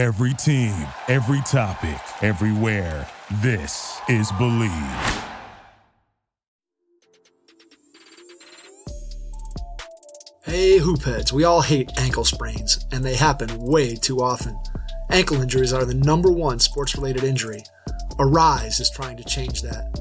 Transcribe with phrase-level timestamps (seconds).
[0.00, 3.06] Every team, every topic, everywhere.
[3.42, 4.70] This is Believe.
[10.42, 14.58] Hey, hoopheads, we all hate ankle sprains, and they happen way too often.
[15.10, 17.62] Ankle injuries are the number one sports related injury.
[18.12, 20.00] Aryse is trying to change that.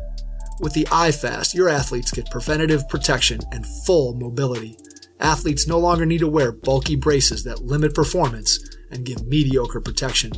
[0.61, 4.77] With the iFast, your athletes get preventative protection and full mobility.
[5.19, 8.57] Athletes no longer need to wear bulky braces that limit performance
[8.91, 10.31] and give mediocre protection.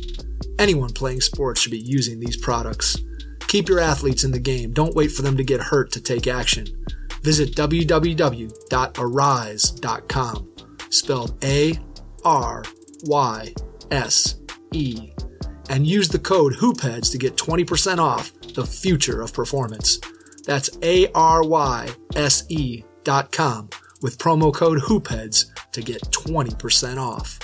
[0.58, 2.96] Anyone playing sports should be using these products.
[3.48, 4.72] Keep your athletes in the game.
[4.72, 6.66] Don't wait for them to get hurt to take action.
[7.22, 8.48] Visit www.aryse.com,
[10.90, 11.78] spelled A
[12.24, 12.64] R
[13.04, 13.54] Y
[13.90, 14.36] S
[14.72, 15.12] E,
[15.70, 20.00] and use the code HOOPHEADS to get 20% off the future of performance.
[20.46, 23.68] That's A R Y S E dot com
[24.00, 27.38] with promo code HOOPHEADS to get 20% off.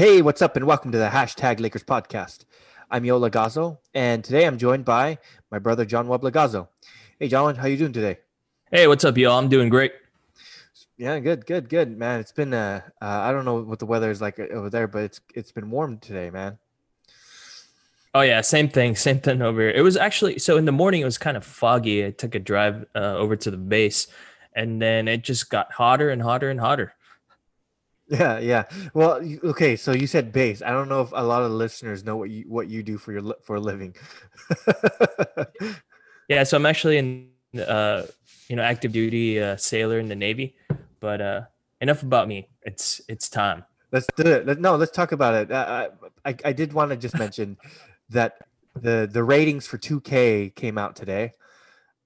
[0.00, 2.46] Hey, what's up, and welcome to the hashtag Lakers podcast.
[2.90, 5.18] I'm Yoel Legazo, and today I'm joined by
[5.50, 6.22] my brother John Webb.
[7.18, 8.16] Hey, John, how you doing today?
[8.72, 9.38] Hey, what's up, y'all?
[9.38, 9.92] I'm doing great.
[10.96, 12.18] Yeah, good, good, good, man.
[12.18, 15.02] It's been uh, uh I don't know what the weather is like over there, but
[15.02, 16.56] it's it's been warm today, man.
[18.14, 19.70] Oh yeah, same thing, same thing over here.
[19.70, 22.06] It was actually so in the morning it was kind of foggy.
[22.06, 24.06] I took a drive uh, over to the base,
[24.54, 26.94] and then it just got hotter and hotter and hotter.
[28.10, 28.64] Yeah, yeah.
[28.92, 29.76] Well, okay.
[29.76, 30.62] So you said base.
[30.62, 33.12] I don't know if a lot of listeners know what you what you do for
[33.12, 33.94] your for a living.
[36.30, 38.06] Yeah, so I'm actually in uh,
[38.48, 40.54] you know active duty uh, sailor in the Navy,
[41.00, 41.40] but uh,
[41.80, 42.48] enough about me.
[42.62, 43.64] It's it's time.
[43.90, 44.46] let's do it.
[44.46, 45.50] Let, no, let's talk about it.
[45.50, 45.88] Uh,
[46.24, 47.56] I I did want to just mention
[48.10, 48.38] that
[48.76, 51.32] the the ratings for 2K came out today,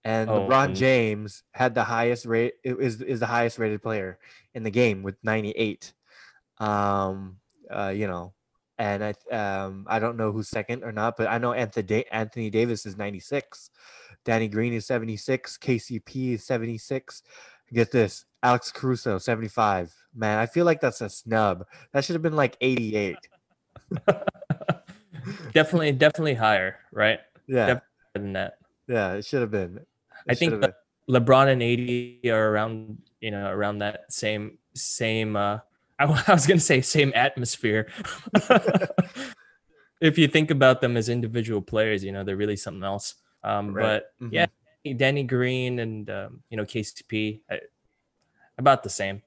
[0.05, 2.55] and Oh, LeBron um, James had the highest rate.
[2.63, 4.19] Is is the highest rated player
[4.55, 5.93] in the game with 98.
[6.59, 7.39] Um,
[7.71, 8.35] uh, you know,
[8.79, 12.09] and I um I don't know who's second or not, but I know Anthony da-
[12.13, 13.71] Anthony Davis is 96,
[14.25, 17.23] Danny Green is 76, KCP is 76.
[17.73, 19.93] Get this, Alex Caruso 75.
[20.15, 21.65] Man, I feel like that's a snub.
[21.93, 23.17] That should have been like 88.
[25.53, 27.21] definitely, definitely higher, right?
[27.47, 27.85] Yeah, Yep.
[28.15, 29.81] Than that, yeah, it should have been.
[30.29, 30.73] I think been.
[31.09, 35.37] LeBron and AD are around you know around that same same.
[35.37, 35.59] uh
[35.99, 37.89] I, I was gonna say same atmosphere.
[40.01, 43.15] if you think about them as individual players, you know they're really something else.
[43.43, 44.03] Um, Right.
[44.21, 44.33] But Mhm.
[44.33, 44.47] yeah,
[44.97, 47.61] Danny Green and um, you know KCP, I,
[48.59, 49.23] about the same.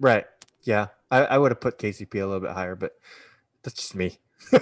[0.00, 0.26] Right.
[0.62, 0.88] Yeah.
[1.10, 2.92] I, I would have put KCP a little bit higher, but
[3.62, 4.18] that's just me.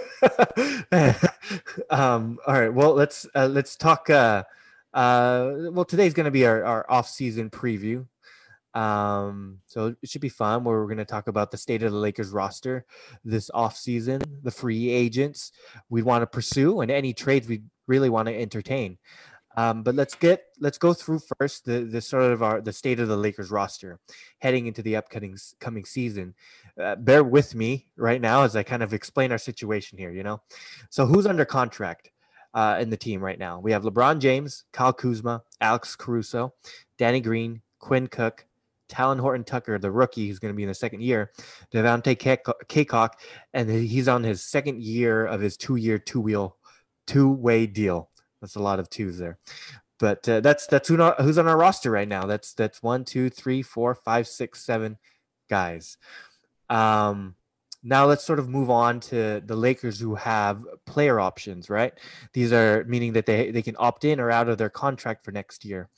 [1.90, 2.72] um, all right.
[2.72, 4.10] Well, let's uh, let's talk.
[4.10, 4.44] Uh,
[4.92, 8.06] uh, well, today's going to be our, our off-season preview.
[8.72, 10.62] Um, so it should be fun.
[10.64, 12.84] Where we're going to talk about the state of the Lakers roster
[13.24, 15.52] this off-season, the free agents
[15.88, 18.98] we want to pursue, and any trades we really want to entertain.
[19.56, 23.00] Um, but let's get let's go through first the the sort of our the state
[23.00, 23.98] of the Lakers roster
[24.38, 26.34] heading into the upcoming coming season.
[26.80, 30.12] Uh, bear with me right now as I kind of explain our situation here.
[30.12, 30.40] You know,
[30.88, 32.10] so who's under contract
[32.54, 33.60] uh, in the team right now?
[33.60, 36.54] We have LeBron James, Kyle Kuzma, Alex Caruso,
[36.98, 38.46] Danny Green, Quinn Cook,
[38.88, 41.30] Talen Horton Tucker, the rookie who's going to be in the second year,
[41.72, 43.10] Devontae Kayco- Cacok,
[43.54, 46.56] and he's on his second year of his two-year two-wheel
[47.06, 48.10] two-way deal.
[48.40, 49.38] That's a lot of twos there
[50.00, 52.24] but uh, that's that's who not, who's on our roster right now.
[52.24, 54.96] That's that's one, two, three, four, five, six, seven
[55.48, 55.98] guys.
[56.70, 57.36] Um,
[57.82, 61.94] now let's sort of move on to the Lakers who have player options, right?
[62.32, 65.32] These are meaning that they they can opt in or out of their contract for
[65.32, 65.88] next year,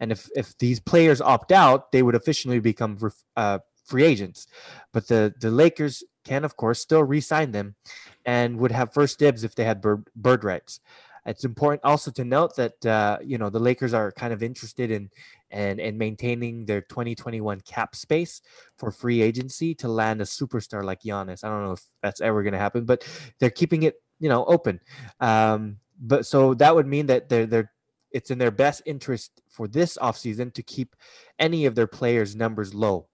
[0.00, 2.98] and if if these players opt out, they would officially become
[3.36, 4.46] uh, free agents.
[4.92, 7.76] But the the Lakers can of course still re-sign them,
[8.24, 10.80] and would have first dibs if they had bird, bird rights.
[11.24, 14.90] It's important also to note that uh, you know the Lakers are kind of interested
[14.90, 15.10] in
[15.50, 18.42] and and maintaining their 2021 cap space
[18.76, 21.44] for free agency to land a superstar like Giannis.
[21.44, 23.06] I don't know if that's ever going to happen, but
[23.38, 24.80] they're keeping it you know open.
[25.20, 27.72] Um, but so that would mean that they're they're
[28.10, 30.96] it's in their best interest for this offseason to keep
[31.38, 33.06] any of their players' numbers low.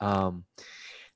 [0.00, 0.44] Um,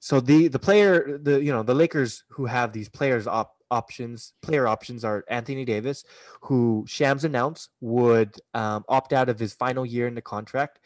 [0.00, 4.32] so the the player the you know the Lakers who have these players op, options,
[4.43, 6.05] player options are Anthony Davis,
[6.43, 10.81] who Shams announced would um, opt out of his final year in the contract,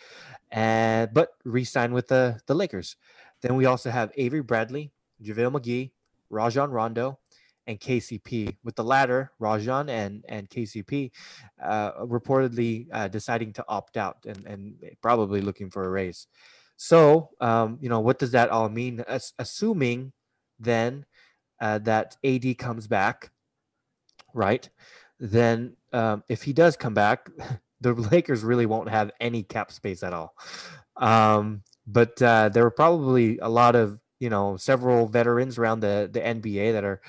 [0.51, 2.97] and but re-sign with the the Lakers.
[3.43, 4.91] Then we also have Avery Bradley,
[5.23, 5.91] JaVale McGee,
[6.31, 7.19] Rajon Rondo,
[7.67, 8.57] and KCP.
[8.65, 11.11] With the latter, Rajon and and KCP,
[11.63, 16.27] uh, reportedly uh, deciding to opt out and and probably looking for a raise.
[16.77, 19.01] So, um, you know, what does that all mean?
[19.09, 20.13] As, assuming
[20.61, 21.07] then
[21.61, 23.31] uh, that AD comes back,
[24.35, 24.69] right?
[25.21, 27.29] Then um, if he does come back,
[27.81, 30.35] the Lakers really won't have any cap space at all.
[30.97, 36.09] Um, but uh, there were probably a lot of you know several veterans around the
[36.13, 37.01] the NBA that are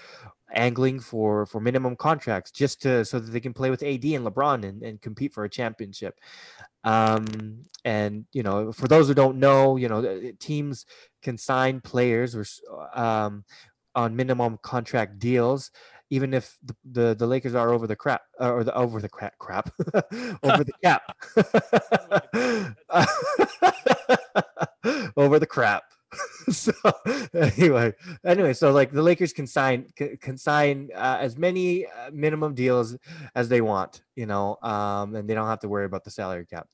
[0.53, 4.25] angling for for minimum contracts just to so that they can play with AD and
[4.25, 6.19] LeBron and, and compete for a championship.
[6.83, 10.85] Um, and you know, for those who don't know, you know, teams
[11.21, 12.45] can sign players or
[12.97, 13.43] um,
[13.99, 15.71] on minimum contract deals,
[16.09, 19.09] even if the, the, the Lakers are over the crap uh, or the over the
[19.09, 19.69] crap crap
[20.43, 21.01] over the cap
[25.17, 25.83] over the crap.
[26.49, 26.71] so
[27.35, 27.93] anyway,
[28.25, 32.97] anyway, so like the Lakers can sign can, sign uh, as many uh, minimum deals
[33.35, 36.47] as they want, you know, um, and they don't have to worry about the salary
[36.47, 36.67] cap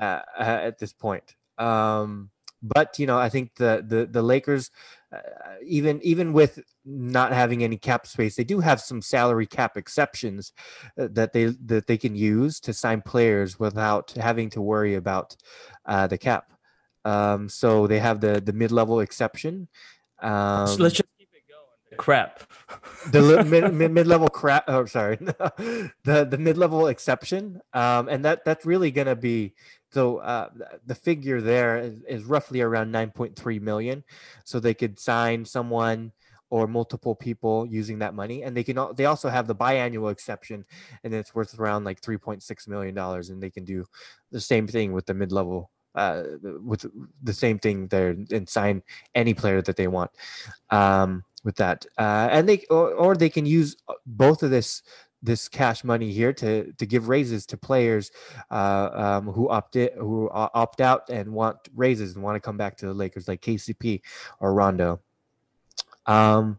[0.00, 1.36] uh, at this point.
[1.58, 2.30] Um,
[2.62, 4.70] but you know, I think the the the Lakers,
[5.12, 5.18] uh,
[5.64, 10.52] even even with not having any cap space, they do have some salary cap exceptions
[10.98, 15.36] uh, that they that they can use to sign players without having to worry about
[15.86, 16.52] uh, the cap.
[17.04, 19.68] Um, so they have the the mid level exception.
[20.22, 21.11] Um, so let's just it going.
[21.96, 22.42] Crap.
[23.10, 24.64] the mid mid level crap.
[24.68, 25.16] Oh, sorry.
[25.16, 27.60] the the mid level exception.
[27.72, 29.54] Um, and that that's really gonna be
[29.92, 30.48] so uh,
[30.86, 34.04] the figure there is, is roughly around 9.3 million.
[34.44, 36.12] So they could sign someone
[36.48, 40.66] or multiple people using that money, and they can they also have the biannual exception,
[41.02, 43.86] and it's worth around like 3.6 million dollars, and they can do
[44.30, 45.70] the same thing with the mid level.
[45.94, 46.22] Uh,
[46.64, 46.86] with
[47.22, 48.82] the same thing there and sign
[49.14, 50.10] any player that they want
[50.70, 54.82] um, with that uh, and they or, or they can use uh, both of this
[55.22, 58.10] this cash money here to to give raises to players
[58.50, 62.56] uh, um, who opt it, who opt out and want raises and want to come
[62.56, 64.00] back to the Lakers, like KCP
[64.40, 65.00] or Rondo.
[66.06, 66.58] Um,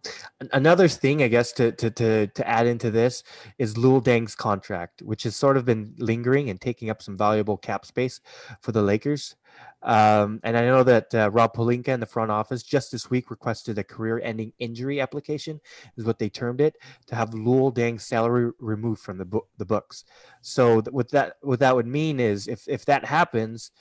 [0.53, 3.23] another thing, I guess, to, to to to add into this
[3.57, 7.57] is Luol Deng's contract, which has sort of been lingering and taking up some valuable
[7.57, 8.21] cap space
[8.61, 9.35] for the Lakers.
[9.81, 13.29] Um, and I know that uh, Rob Pelinka in the front office just this week
[13.29, 15.59] requested a career-ending injury application,
[15.97, 16.77] is what they termed it,
[17.07, 20.05] to have Luol Deng's salary removed from the book the books.
[20.41, 23.71] So th- what that what that would mean is if if that happens,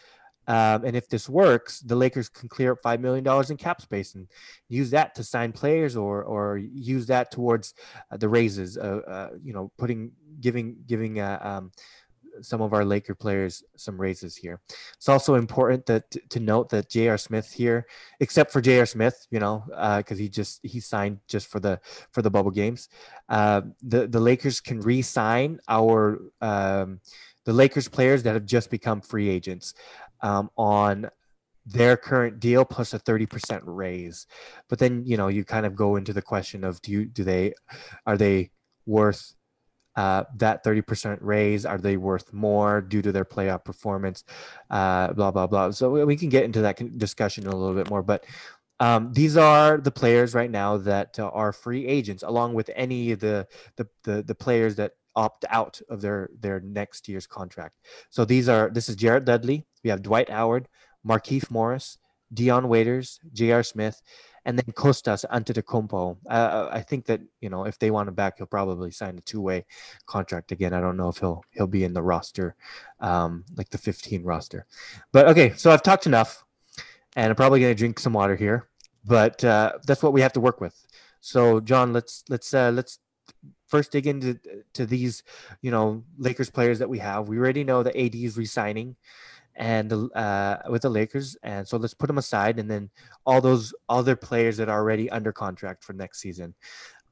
[0.49, 3.81] um, and if this works, the Lakers can clear up five million dollars in cap
[3.81, 4.27] space and
[4.69, 7.75] use that to sign players, or or use that towards
[8.11, 8.77] uh, the raises.
[8.77, 10.11] Uh, uh, you know, putting
[10.41, 11.71] giving giving uh, um,
[12.41, 14.61] some of our Laker players some raises here.
[14.97, 17.19] It's also important that to note that J.R.
[17.19, 17.87] Smith here,
[18.21, 18.87] except for J.R.
[18.87, 19.65] Smith, you know,
[19.99, 21.81] because uh, he just he signed just for the
[22.11, 22.89] for the bubble games.
[23.29, 27.01] Uh, the the Lakers can re-sign our um,
[27.45, 29.75] the Lakers players that have just become free agents
[30.23, 31.11] um, on
[31.65, 34.27] their current deal plus a 30% raise
[34.69, 37.23] but then you know you kind of go into the question of do you do
[37.23, 37.55] they
[38.05, 38.51] are they
[38.85, 39.35] worth
[39.97, 44.25] uh, that 30% raise are they worth more due to their playoff performance?
[44.71, 45.71] Uh, blah blah blah.
[45.71, 48.25] So we can get into that discussion a little bit more but
[48.81, 53.13] um, these are the players right now that uh, are free agents along with any
[53.13, 57.77] of the, the the the players that opt out of their their next year's contract.
[58.11, 60.69] So these are this is Jared Dudley we have Dwight Howard
[61.07, 61.99] Markieff Morris
[62.33, 63.63] Dion Waiters J.R.
[63.63, 64.03] Smith
[64.45, 66.17] and then Kostas Antetokounmpo.
[66.29, 69.21] Uh, I think that you know if they want him back, he'll probably sign a
[69.21, 69.65] two-way
[70.07, 70.73] contract again.
[70.73, 72.57] I don't know if he'll he'll be in the roster,
[73.01, 74.67] um, like the 15 roster.
[75.13, 76.45] But okay, so I've talked enough,
[77.17, 78.69] and I'm probably gonna drink some water here.
[79.05, 80.87] But uh, that's what we have to work with.
[81.21, 82.99] So John, let's let's uh, let's
[83.67, 84.39] first dig into
[84.75, 85.23] to these
[85.61, 87.29] you know Lakers players that we have.
[87.29, 88.97] We already know that AD is resigning
[89.55, 91.37] and the, uh, with the Lakers.
[91.43, 92.91] And so let's put them aside, and then
[93.27, 96.55] all those other players that are already under contract for next season.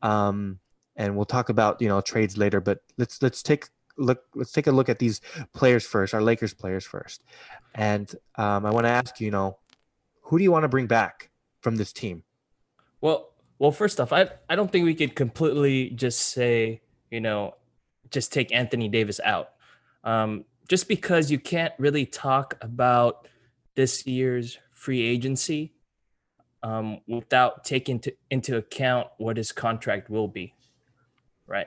[0.03, 0.59] Um,
[0.97, 4.67] and we'll talk about you know trades later, but let's let's take look let's take
[4.67, 5.21] a look at these
[5.55, 7.25] players first, our Lakers players first.
[7.75, 9.59] And um, I want to ask you, you know,
[10.23, 11.31] who do you want to bring back
[11.61, 12.25] from this team?
[13.01, 16.81] Well, well, first off, I I don't think we could completely just say
[17.11, 17.55] you know
[18.11, 19.51] just take Anthony Davis out.
[20.03, 23.29] Um, just because you can't really talk about
[23.77, 25.75] this year's free agency
[26.63, 30.55] um, without taking to, into account what his contract will be.
[31.47, 31.67] right?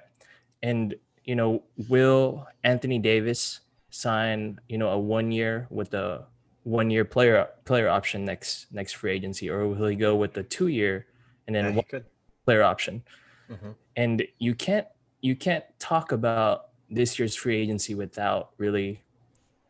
[0.63, 0.95] And
[1.25, 6.25] you know, will Anthony Davis sign you know a one year with a
[6.63, 10.43] one year player player option next next free agency, or will he go with the
[10.43, 11.07] two year
[11.47, 12.05] and then Yeah, one could.
[12.45, 13.03] player option?
[13.49, 13.75] Mhm.
[13.95, 14.87] And you can't
[15.21, 19.01] you can't talk about this year's free agency without really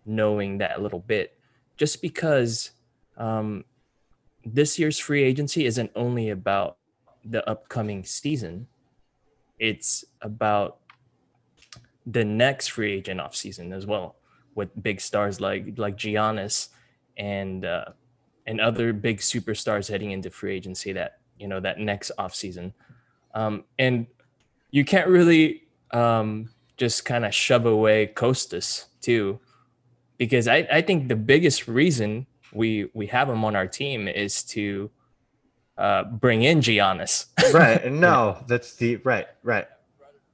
[0.06, 1.38] knowing that little bit,
[1.78, 2.72] just because
[3.18, 3.64] um,
[4.46, 6.78] this year's free agency isn't only about
[7.24, 8.68] the upcoming season;
[9.60, 10.80] it's about
[12.06, 14.16] the next free agent off season as well,
[14.56, 16.70] with big stars like like Giannis
[17.18, 17.86] and uh,
[18.46, 22.74] and other big superstars heading into free agency that you know that next off season,
[23.34, 24.08] um, and
[24.72, 29.40] you can't really um, just kind of shove away Kostas too,
[30.18, 34.44] because I, I think the biggest reason we we have him on our team is
[34.44, 34.92] to
[35.78, 37.28] uh, bring in Giannis.
[37.54, 37.92] right.
[37.92, 39.68] No, that's the right, right.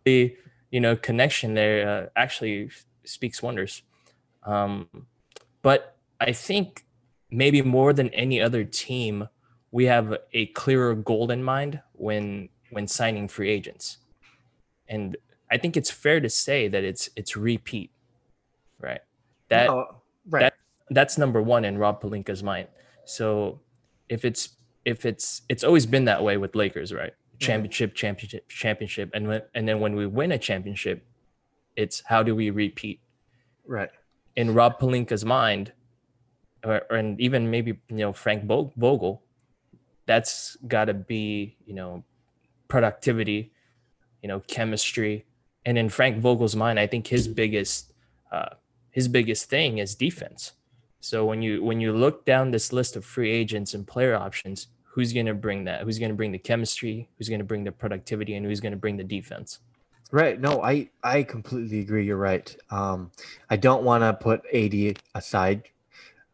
[0.03, 0.36] the
[0.72, 2.69] you know connection there uh, actually
[3.03, 3.81] speaks wonders.
[4.43, 4.88] Um,
[5.62, 6.86] but I think
[7.31, 9.29] maybe more than any other team,
[9.72, 13.98] we have a clearer goal in mind when when signing free agents,
[14.88, 15.17] and
[15.51, 17.91] I think it's fair to say that it's it's repeat,
[18.79, 19.01] right?
[19.50, 20.41] That No, right.
[20.41, 20.53] that-
[20.91, 22.68] that's number one in Rob Pelinka's mind.
[23.06, 23.62] So
[24.10, 24.50] if it's
[24.86, 27.12] if it's it's always been that way with Lakers, right?
[27.13, 27.38] Mm-hmm.
[27.39, 31.06] Championship, championship, championship, and when, and then when we win a championship,
[31.75, 33.01] it's how do we repeat?
[33.65, 33.89] right.
[34.36, 35.74] In Rob Pelinka's mind,
[36.63, 39.22] or, and even maybe you know Frank Vo- Vogel,
[40.06, 42.03] that's got to be you know
[42.68, 43.51] productivity,
[44.24, 45.25] you know chemistry,
[45.69, 47.93] and in Frank Vogel's mind, I think his biggest
[48.31, 48.55] uh,
[48.89, 50.53] his biggest thing is defense.
[50.99, 54.69] So when you when you look down this list of free agents and player options,
[54.83, 55.83] who's going to bring that?
[55.83, 57.07] Who's going to bring the chemistry?
[57.15, 58.33] Who's going to bring the productivity?
[58.33, 59.59] And who's going to bring the defense?
[60.11, 60.41] Right.
[60.41, 62.03] No, I I completely agree.
[62.03, 62.49] You're right.
[62.71, 63.11] Um,
[63.51, 65.69] I don't want to put AD aside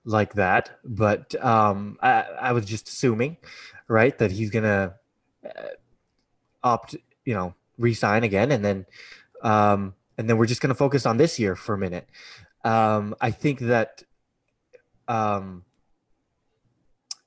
[0.06, 3.36] like that, but um, I I was just assuming,
[3.89, 4.94] right, that he's gonna
[5.44, 5.75] uh,
[6.63, 8.86] opt, you know, resign again, and then
[9.46, 12.10] um, and then we're just gonna focus on this year for a minute.
[12.66, 14.04] Um, I think that
[15.08, 15.64] um,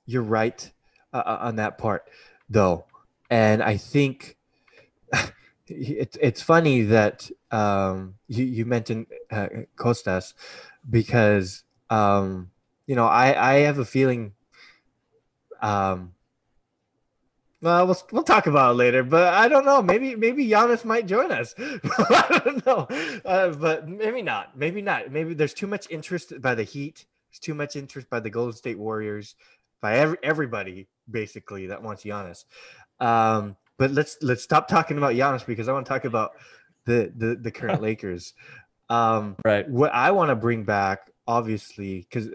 [0.04, 0.70] you're right
[1.12, 2.08] uh, on that part,
[2.50, 2.84] though,
[3.30, 4.36] and I think
[5.68, 10.34] it's it's funny that um, you you mentioned uh, Kostas
[10.90, 12.50] because um,
[12.88, 14.32] you know I I have a feeling.
[15.62, 16.14] Um,
[17.60, 19.82] well, we'll we'll talk about it later, but I don't know.
[19.82, 21.54] Maybe maybe Giannis might join us.
[21.58, 22.86] I don't know,
[23.24, 24.56] uh, but maybe not.
[24.56, 25.10] Maybe not.
[25.10, 27.06] Maybe there's too much interest by the Heat.
[27.30, 29.34] There's too much interest by the Golden State Warriors,
[29.80, 32.44] by every, everybody basically that wants Giannis.
[33.00, 36.32] Um, but let's let's stop talking about Giannis because I want to talk about
[36.84, 38.34] the the, the current Lakers.
[38.88, 39.68] Um, Right.
[39.68, 42.28] what I want to bring back, obviously, because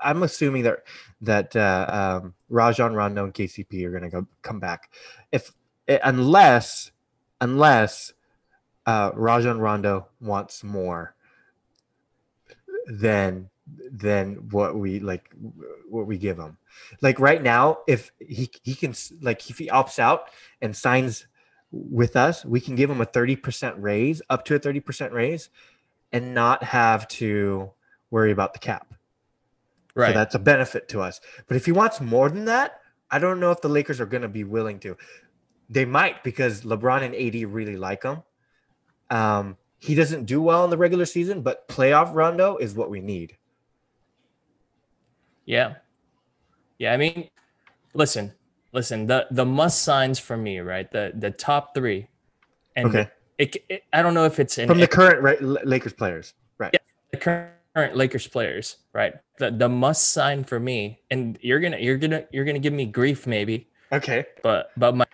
[0.00, 0.84] I'm assuming that
[1.20, 4.90] that uh, um, Rajon Rondo and KCP are going to come back,
[5.32, 5.52] if
[5.88, 6.92] eh, unless
[7.40, 8.12] unless
[8.86, 11.14] uh, Rajon Rondo wants more
[12.86, 13.50] than
[13.90, 15.30] than what we like
[15.88, 16.56] what we give him.
[17.02, 20.30] Like right now, if he he can like if he opts out
[20.62, 21.26] and signs
[21.72, 25.50] with us, we can give him a 30% raise, up to a 30% raise,
[26.12, 27.72] and not have to
[28.10, 28.94] worry about the cap.
[29.94, 30.08] Right.
[30.08, 31.20] So that's a benefit to us.
[31.46, 34.22] But if he wants more than that, I don't know if the Lakers are going
[34.22, 34.96] to be willing to.
[35.70, 38.22] They might because LeBron and AD really like him.
[39.10, 43.00] Um, he doesn't do well in the regular season, but playoff Rondo is what we
[43.00, 43.36] need.
[45.46, 45.76] Yeah.
[46.78, 46.92] Yeah.
[46.92, 47.28] I mean,
[47.94, 48.34] listen,
[48.72, 50.90] listen, the, the must signs for me, right?
[50.90, 52.08] The, the top three.
[52.76, 53.10] And Okay.
[53.38, 56.70] it, it, I don't know if it's in From the current Ra- Lakers players, right?
[56.72, 56.80] Yeah.
[57.10, 59.14] the current Lakers players, right?
[59.38, 62.86] The, the must sign for me, and you're to, you're to, you're to give me
[62.86, 64.26] grief maybe, Okay.
[64.42, 65.06] but, but my,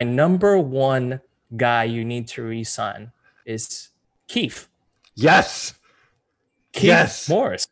[0.00, 1.20] my number one
[1.56, 3.12] guy you need to re-sign
[3.46, 3.90] is
[4.26, 4.68] Keith.
[5.14, 5.74] Yes.
[6.72, 7.28] Keith Yes.
[7.28, 7.66] Morris.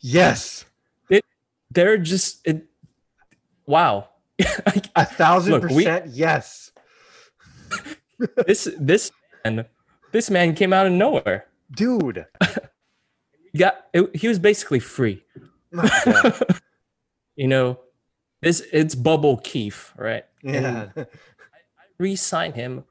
[0.00, 0.64] Yes.
[1.70, 2.66] They're just, it,
[3.66, 4.08] wow.
[4.96, 6.06] A thousand Look, we- percent.
[6.14, 6.70] yes.
[8.46, 9.10] this this
[9.44, 9.64] man
[10.12, 12.26] this man came out of nowhere Dude.
[13.56, 15.24] got it, he was basically free.
[17.36, 17.80] You know
[18.42, 20.24] this it's bubble keith right?
[20.42, 20.90] Yeah.
[21.98, 22.84] re-sign him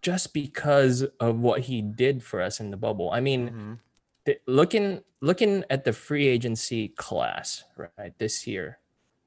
[0.00, 3.10] just because of what he did for us in the bubble.
[3.12, 3.78] I mean Mhm.
[4.26, 8.78] th- looking looking at the free agency class right this year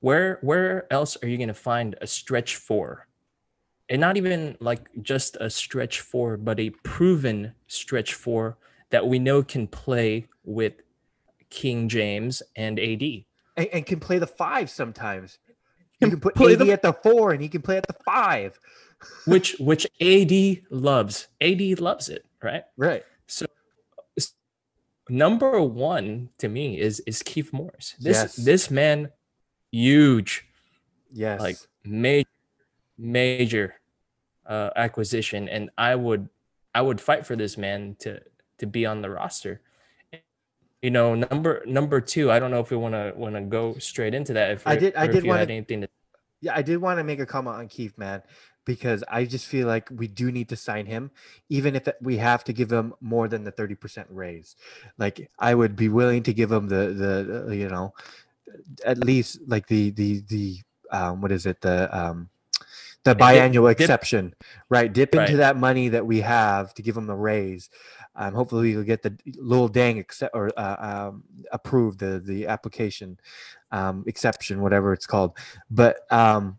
[0.02, 3.08] where where else are you going to find a stretch four?
[3.88, 8.58] And not even like just a stretch four, but a proven stretch four
[8.96, 10.72] that we know can play with
[11.50, 13.02] King James and AD.
[13.58, 15.38] And, and can play the five sometimes.
[16.00, 17.96] You can put play AD the- at the four and he can play at the
[18.06, 18.58] five.
[19.28, 20.32] which which AD
[20.70, 21.28] loves.
[21.42, 22.64] AD loves it, right?
[22.78, 23.04] Right.
[23.28, 23.46] So
[25.10, 27.96] number one to me is is Keith Morris.
[28.00, 28.36] This Yes.
[28.38, 29.12] this man,
[29.74, 30.48] huge,
[31.12, 31.42] Yes.
[31.42, 32.30] like major
[32.98, 33.76] major
[34.46, 36.30] uh, acquisition, and I would
[36.74, 38.22] I would fight for this man to
[38.60, 39.62] to be on the roster.
[40.82, 42.32] You know, number number two.
[42.32, 44.52] I don't know if we want to want to go straight into that.
[44.52, 45.88] If I did- I did wanna- anything to
[46.42, 48.22] Yeah, I did want to make a comment on Keith, man,
[48.66, 51.10] because I just feel like we do need to sign him,
[51.50, 54.56] even if we have to give him more than the thirty percent raise.
[55.00, 56.94] Like I would be willing to give him the
[57.48, 57.96] the you know,
[58.86, 60.58] at least like the the the
[60.92, 62.30] um what is it the um
[63.06, 64.36] the biannual dip- exception,
[64.70, 64.92] right?
[64.92, 65.38] Dip into Right.
[65.38, 67.70] that money that we have to give him a raise.
[68.16, 73.20] Um, hopefully we'll get the Luol Deng accept or uh, um, approved the the application
[73.72, 75.38] um, exception, whatever it's called.
[75.70, 76.58] But um,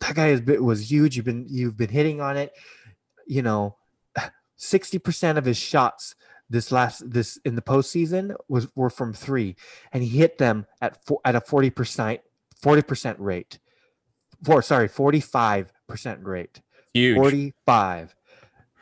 [0.00, 1.16] that guy is bit- was huge.
[1.16, 2.52] You've been you've been hitting on it.
[3.26, 3.76] You know,
[4.56, 6.14] sixty percent of his shots
[6.50, 9.56] this last this in the postseason was were from three,
[9.92, 12.20] and he hit them at four, at a forty percent
[12.60, 13.58] forty percent rate.
[14.44, 16.60] For sorry, forty five percent rate.
[16.92, 17.16] huge.
[17.16, 18.16] 45.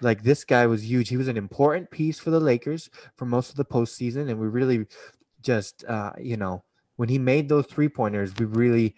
[0.01, 1.09] Like this guy was huge.
[1.09, 4.31] He was an important piece for the Lakers for most of the postseason.
[4.31, 4.87] And we really
[5.43, 6.65] just uh, you know,
[6.97, 8.95] when he made those three pointers, we really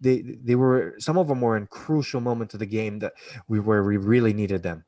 [0.00, 3.14] they they were some of them were in crucial moments of the game that
[3.48, 4.84] we where we really needed them.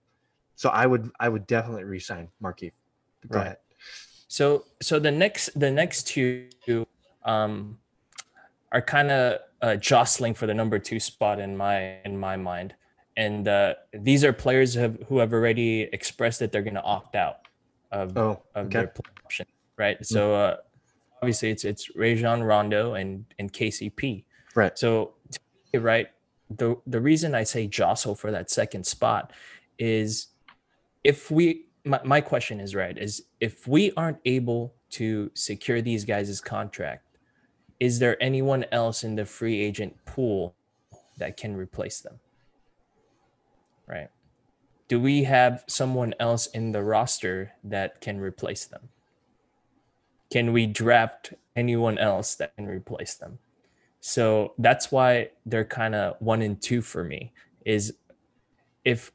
[0.55, 2.73] So I would I would definitely resign Markieff.
[3.29, 3.47] Go Right.
[3.47, 3.57] ahead.
[4.29, 6.49] So so the next the next two
[7.25, 7.79] um
[8.73, 12.75] are kind of uh, jostling for the number two spot in my in my mind,
[13.17, 16.83] and uh, these are players who have, who have already expressed that they're going to
[16.83, 17.39] opt out
[17.93, 18.79] of Oh, of okay.
[18.79, 19.47] their play option,
[19.77, 20.05] right?
[20.05, 20.57] So uh,
[21.23, 24.25] obviously it's it's Rajon Rondo and and KCP.
[24.55, 24.79] Right.
[24.79, 25.41] So to
[25.73, 26.09] me, right,
[26.51, 29.33] the the reason I say jostle for that second spot
[29.79, 30.29] is
[31.05, 36.05] if we my, my question is right is if we aren't able to secure these
[36.05, 37.19] guys' contract,
[37.81, 40.55] is there anyone else in the free agent pool
[41.19, 42.19] that can replace them?
[43.89, 44.09] Right.
[44.89, 48.89] Do we have someone else in the roster that can replace them?
[50.31, 53.39] Can we draft anyone else that can replace them?
[54.01, 57.33] So that's why they're kind of one and two for me.
[57.65, 57.95] Is
[58.85, 59.11] if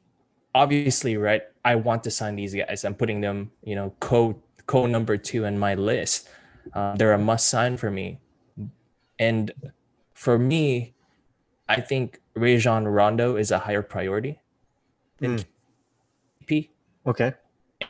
[0.54, 2.84] obviously right, I want to sign these guys.
[2.84, 6.28] I'm putting them, you know, co co number two in my list.
[6.74, 8.18] Uh, they're a must sign for me.
[9.18, 9.52] And
[10.12, 10.94] for me,
[11.68, 14.41] I think Rajon Rondo is a higher priority
[15.22, 15.44] than Mm.
[16.46, 16.70] P.
[17.06, 17.32] Okay.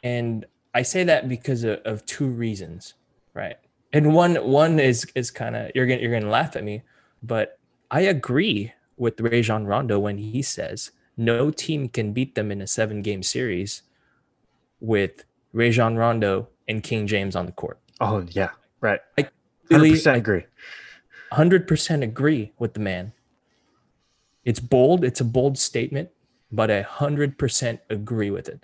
[0.02, 2.94] And I say that because of, of two reasons,
[3.34, 3.56] right?
[3.92, 6.82] And one one is is kind of you're gonna you're gonna laugh at me,
[7.22, 7.58] but
[7.90, 12.66] I agree with Rajon Rondo when he says no team can beat them in a
[12.66, 13.82] seven game series
[14.80, 17.78] with Rajon Rondo and King James on the court.
[18.00, 18.50] Oh yeah.
[18.80, 19.00] Right.
[19.18, 19.28] I
[19.70, 20.44] Really, 100% agree.
[21.32, 23.12] 100% agree with the man.
[24.44, 26.10] It's bold, it's a bold statement,
[26.52, 28.62] but I 100% agree with it.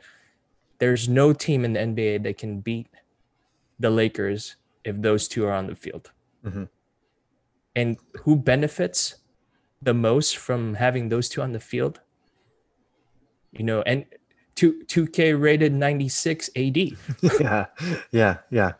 [0.78, 2.86] There's no team in the NBA that can beat
[3.80, 6.12] the Lakers if those two are on the field.
[6.44, 6.68] Mhm.
[7.74, 9.16] And who benefits
[9.82, 12.00] the most from having those two on the field?
[13.52, 14.04] You know, and
[14.56, 16.76] 2 2K rated 96 AD.
[17.40, 17.66] yeah.
[18.10, 18.38] Yeah.
[18.50, 18.72] Yeah.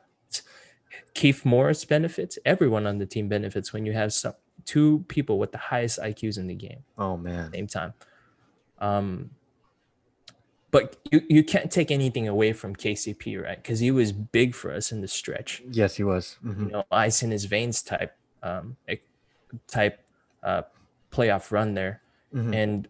[1.14, 2.38] Keith Morris benefits.
[2.44, 6.37] Everyone on the team benefits when you have some two people with the highest IQs
[6.38, 7.51] in the game Oh man.
[7.53, 7.94] same time.
[8.80, 9.30] Um,
[10.70, 13.56] but you, you can't take anything away from KCP, right?
[13.62, 15.62] Because he was big for us in the stretch.
[15.70, 16.36] Yes, he was.
[16.44, 16.66] Mhm.
[16.66, 18.76] You know, ice in his veins type um,
[19.66, 19.98] type
[20.42, 20.62] uh,
[21.10, 22.02] playoff run there,
[22.34, 22.54] Mhm.
[22.54, 22.88] and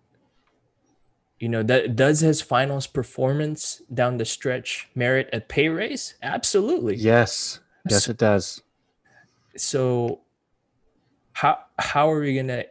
[1.39, 6.15] you know that does his finals performance down the stretch merit a pay raise?
[6.23, 6.97] Absolutely.
[6.97, 7.61] Yes.
[7.89, 8.61] Yes, it does.
[9.57, 10.21] so
[11.33, 12.65] how how are we gonna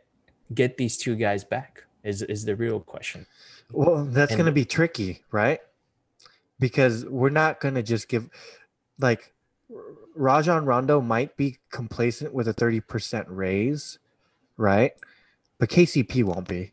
[0.53, 3.25] get these two guys back is is the real question
[3.71, 5.59] Well, that's going to be tricky, right?
[6.59, 8.29] Because we're not going to just give,
[8.99, 9.33] like,
[10.15, 13.99] Rajon Rondo might be complacent with a 30% raise,
[14.57, 14.93] right?
[15.59, 16.71] But KCP won't be,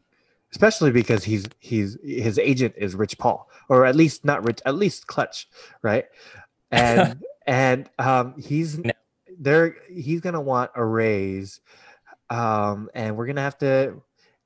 [0.52, 4.74] especially because he's he's his agent is Rich Paul, or at least not Rich, at
[4.74, 5.48] least Klutch,
[5.82, 6.06] right?
[6.70, 8.92] And and um, he's No.
[9.38, 9.76] there.
[9.90, 11.60] He's gonna want a raise,
[12.30, 14.02] um, and we're gonna have to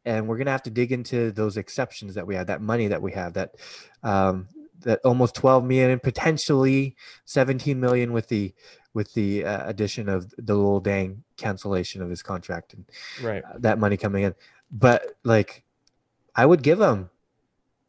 [0.08, 3.02] and we're gonna have to dig into those exceptions that we have, that money that
[3.02, 3.54] we have, that
[4.02, 4.48] um,
[4.80, 8.54] that almost 12 million and potentially 17 million with the
[8.94, 12.84] with the uh, addition of the Luol Deng cancellation of his contract and
[13.22, 13.44] Right.
[13.44, 14.34] uh, that money coming in.
[14.70, 15.64] But like,
[16.34, 17.10] I would give him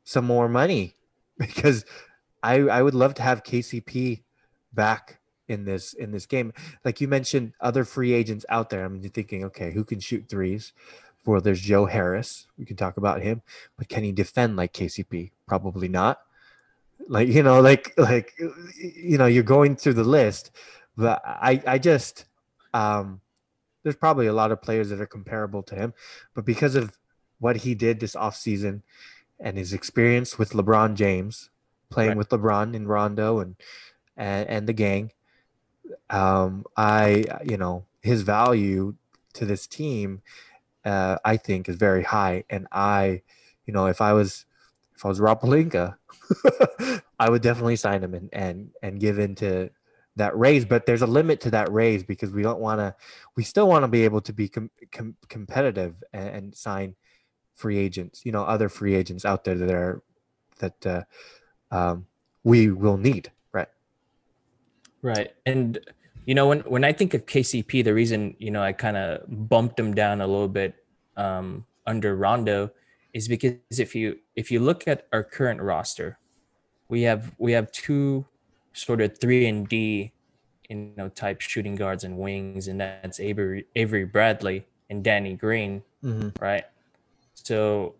[0.03, 0.95] some more money
[1.37, 1.85] because
[2.43, 4.23] I I would love to have KCP
[4.73, 6.53] back in this in this game.
[6.83, 8.83] Like you mentioned, other free agents out there.
[8.85, 10.73] I'm thinking, okay, who can shoot threes?
[11.25, 12.47] Well, there's Joe Harris.
[12.57, 13.41] We can talk about him,
[13.77, 15.31] but can he defend like KCP?
[15.47, 16.21] Probably not.
[17.07, 20.51] Like you know, like like you know, you're going through the list,
[20.97, 22.25] but I I just
[22.73, 23.21] um
[23.83, 25.93] there's probably a lot of players that are comparable to him,
[26.33, 26.97] but because of
[27.39, 28.81] what he did this offseason
[29.39, 31.49] and his experience with LeBron James,
[31.89, 32.17] playing Right.
[32.17, 33.55] with LeBron and Rondo and,
[34.17, 35.11] and and the gang,
[36.09, 38.95] um, I you know his value
[39.33, 40.21] to this team,
[40.85, 43.21] uh, I think is very high, and I,
[43.65, 44.45] you know, if I was
[44.95, 45.95] if I was Rob Pelinka,
[47.19, 49.69] I would definitely sign him and and and give into
[50.15, 50.65] that raise.
[50.65, 52.95] But there's a limit to that raise because we don't want to.
[53.35, 56.95] We still want to be able to be com- com- competitive and, and sign
[57.55, 58.25] free agents.
[58.25, 60.03] You know, other free agents out there that are
[60.59, 61.03] that uh,
[61.71, 62.05] um,
[62.43, 63.31] we will need.
[63.51, 63.69] Right.
[65.01, 65.31] Right.
[65.45, 65.79] And
[66.29, 69.25] you know, when when I think of KCP, the reason you know I kind of
[69.49, 70.75] bumped him down a little bit
[71.17, 72.69] um, under Rondo
[73.15, 76.19] is because if you if you look at our current roster,
[76.87, 78.25] we have we have two
[78.73, 80.11] sort of three and D,
[80.69, 85.81] you know, type shooting guards and wings, and that's Avery Avery Bradley and Danny Green,
[86.03, 86.29] Mm-hmm.
[86.39, 86.65] right?
[87.33, 87.95] So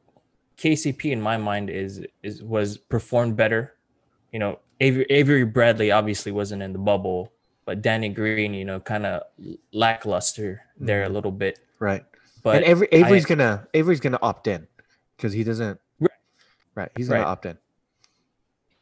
[0.60, 3.74] KCP in my mind is is was performed better.
[4.32, 7.32] You know, Avery, Avery Bradley obviously wasn't in the bubble,
[7.70, 9.22] but Danny Green, you know, kind of
[9.72, 11.60] lackluster there a little bit.
[11.78, 12.04] Right.
[12.42, 14.68] But and Avery, I- Avery's gonna Avery's gonna opt in
[15.16, 15.80] because he doesn't.
[16.00, 16.10] Right.
[16.74, 16.92] Right.
[16.98, 17.28] He's gonna Right.
[17.28, 17.60] opt in.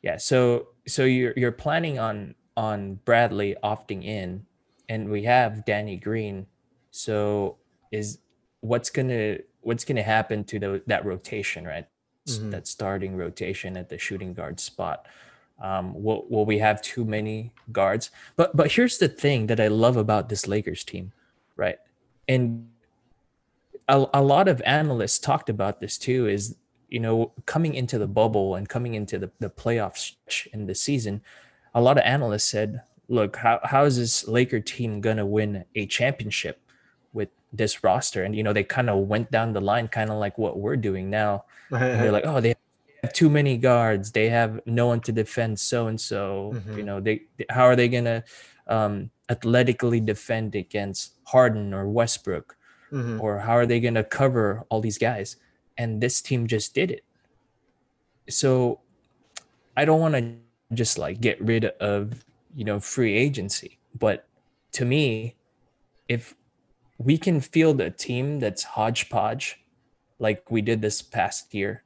[0.01, 4.45] yeah, so so you're you're planning on on Bradley opting in,
[4.87, 6.47] and we have Danny Green.
[6.91, 7.57] So
[7.91, 8.19] is
[8.61, 11.87] what's gonna what's gonna happen to the, that rotation, right?
[12.25, 12.51] Mhm.
[12.51, 15.05] That starting rotation at the shooting guard spot.
[15.59, 18.11] Um, will will we have too many guards?
[18.35, 21.11] But but here's the thing that I love about this Lakers team,
[21.55, 21.79] right?
[22.27, 22.69] And
[23.87, 26.27] a, a lot of analysts talked about this too.
[26.27, 26.55] Is
[26.89, 30.75] you know coming into the bubble and coming into the the playoff stretch in the
[30.75, 31.21] season,
[31.73, 35.87] a lot of analysts said, "Look, how how is this Laker team gonna win a
[35.87, 36.61] championship
[37.13, 40.17] with this roster?" And you know they kind of went down the line, kind of
[40.17, 41.45] like what we're doing now.
[41.71, 42.55] They're like, oh, they
[43.03, 44.11] have too many guards.
[44.11, 46.53] They have no one to defend so and so.
[46.75, 46.85] You Mhm.
[46.85, 48.23] know, they how are they gonna
[48.67, 52.57] um, athletically defend against Harden or Westbrook,
[52.91, 53.21] Mhm.
[53.21, 55.37] or how are they gonna cover all these guys?
[55.77, 57.03] And this team just did it.
[58.29, 58.81] So
[59.75, 60.35] I don't want to
[60.73, 64.27] just like get rid of you know free agency, but
[64.73, 65.35] to me,
[66.07, 66.35] if
[66.97, 69.61] we can field a team that's hodgepodge
[70.19, 71.83] like we did this past year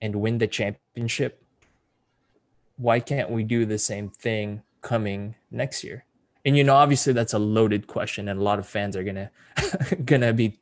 [0.00, 1.42] and win the championship,
[2.76, 6.04] why can't we do the same thing coming next year?
[6.44, 9.30] And you know, obviously that's a loaded question, and a lot of fans are gonna
[10.04, 10.58] gonna be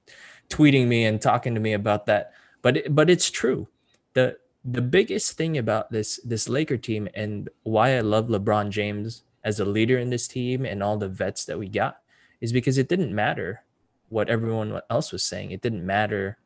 [0.51, 2.33] tweeting me and talking to me about that.
[2.63, 3.69] But it, but it's true.
[4.13, 9.23] the The biggest thing about this this Laker team and why I love LeBron James
[9.43, 12.01] as a leader in this team and all the vets that we got
[12.43, 13.65] is because it didn't matter
[14.11, 15.51] what everyone else was saying.
[15.51, 16.37] It didn't matter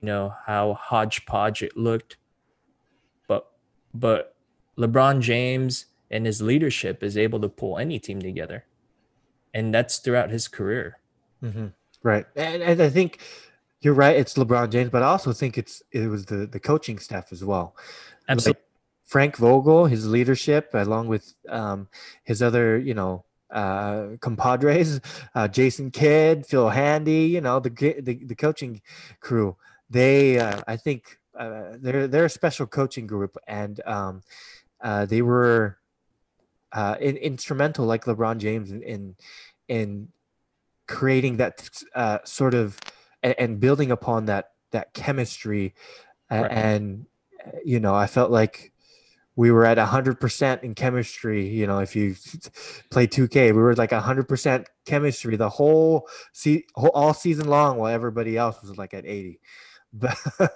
[0.00, 2.16] you know how hodgepodge it looked
[3.28, 3.52] but
[3.94, 4.36] but
[4.78, 8.64] lebron james and his leadership is able to pull any team together
[9.54, 10.98] and that's throughout his career
[11.42, 11.72] Mhm.
[12.02, 13.20] Right, and, and I think
[13.80, 14.16] you're right.
[14.16, 17.44] It's LeBron James, but I also think it's it was the the coaching staff as
[17.44, 17.76] well.
[18.28, 18.62] absolutely
[19.04, 21.88] Frank Vogel, his leadership, along with um,
[22.24, 25.00] his other, you know, uh, compadres,
[25.34, 28.82] uh, Jason Kidd, Phil Handy, you know, the the, the coaching
[29.20, 29.56] crew.
[29.90, 34.22] They, uh, I think, uh, they're they're a special coaching group, and um,
[34.80, 35.78] uh, they were
[36.72, 39.16] uh, in, instrumental, like LeBron James, in in,
[39.68, 40.08] in
[40.88, 42.78] creating that uh, sort of
[43.22, 45.74] and, and building upon that that chemistry,
[46.30, 46.50] Right.
[46.50, 47.06] and
[47.64, 48.72] you know, I felt like
[49.36, 52.16] we were at 100% in chemistry you know if you
[52.90, 57.92] play 2k we were like 100% chemistry the whole see whole, all season long while
[57.92, 59.38] everybody else was like at 80
[59.98, 60.18] but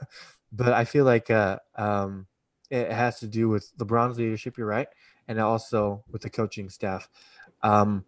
[0.53, 2.27] but i feel like uh um
[2.71, 4.89] it has to do with lebron's leadership you're right
[5.29, 7.09] and also with the coaching staff
[7.63, 8.05] um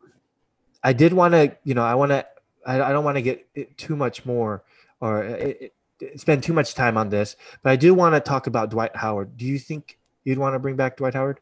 [0.83, 2.27] i did want to you know i want to
[2.65, 4.63] I, I don't want to get it too much more
[5.01, 8.47] or it, it, spend too much time on this, but I do want to talk
[8.47, 9.37] about Dwight Howard.
[9.37, 11.41] Do you think you'd want to bring back Dwight Howard?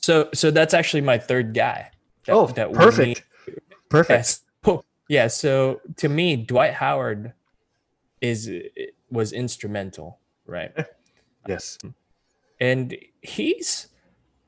[0.00, 1.90] So so that's actually my third guy.
[2.26, 3.24] That, oh, that perfect.
[3.88, 4.40] Perfect.
[4.64, 4.78] Yes.
[5.08, 5.26] Yeah.
[5.28, 7.32] So to me, Dwight Howard
[8.20, 8.50] is
[9.10, 10.72] was instrumental, right?
[11.48, 11.78] yes.
[12.60, 13.88] And he's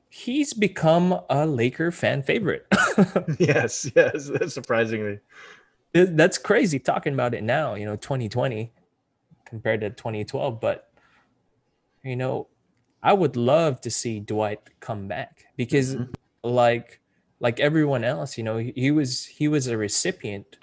[0.09, 2.66] he's become a Laker fan favorite.
[3.38, 5.20] yes, yes, surprisingly.
[5.92, 8.72] That's crazy talking about it now, you know, 2020
[9.44, 10.90] compared to 2012, but
[12.02, 12.48] you know,
[13.02, 16.12] I would love to see Dwight come back because mm-hmm.
[16.42, 17.00] like
[17.40, 20.57] like everyone else, you know, he, he, was he was a recipient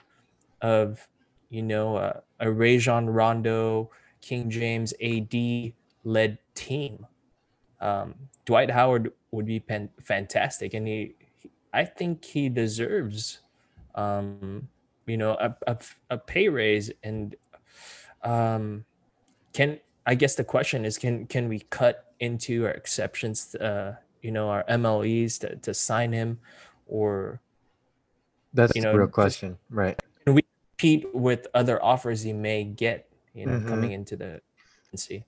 [0.62, 1.08] of
[1.56, 3.90] you know uh, a Rajon Rondo,
[4.20, 5.72] King James, AD
[6.04, 7.08] led team.
[7.80, 13.40] Um, Dwight Howard would be pen- fantastic, and he, he, I think he deserves,
[13.96, 14.68] um,
[15.08, 15.78] you know, a, a,
[16.10, 16.92] a pay raise.
[17.04, 17.38] And
[18.22, 18.84] um,
[19.54, 24.32] can I guess the question is, can can we cut into our exceptions, uh, you
[24.32, 26.40] know, our MLEs to, to sign him,
[26.86, 27.40] or
[28.54, 29.98] that's you know, the real question, right?
[30.78, 33.70] Compete with other offers he may get, you know, mm-hmm.
[33.70, 34.42] coming into the
[34.96, 35.24] see?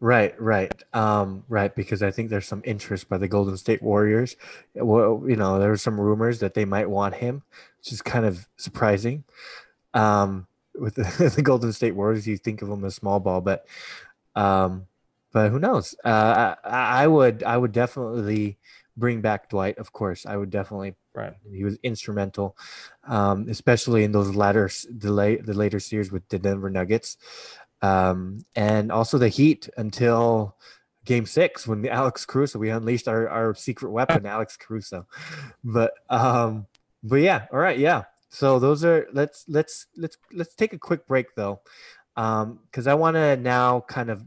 [0.00, 1.74] Right, right, um, right.
[1.74, 4.36] Because I think there's some interest by the Golden State Warriors.
[4.74, 7.42] Well, you know, there were some rumors that they might want him,
[7.78, 9.24] which is kind of surprising.
[9.94, 13.66] Um, with the, the Golden State Warriors, you think of them as small ball, but
[14.34, 14.86] um,
[15.32, 15.94] but who knows?
[16.04, 18.58] Uh, I, I would, I would definitely
[18.96, 19.78] bring back Dwight.
[19.78, 20.94] Of course, I would definitely.
[21.14, 21.34] Right.
[21.48, 22.56] He was instrumental,
[23.06, 27.16] um, especially in those latter, the late, the later series with the Denver Nuggets
[27.84, 30.56] um, and also the Heat until
[31.04, 35.06] Game Six when Alex Caruso we unleashed our, our secret weapon, Alex Caruso.
[35.62, 36.66] But um,
[37.02, 38.04] but yeah, all right, yeah.
[38.30, 41.60] So those are let's let's let's let's take a quick break though,
[42.14, 44.26] because um, I want to now kind of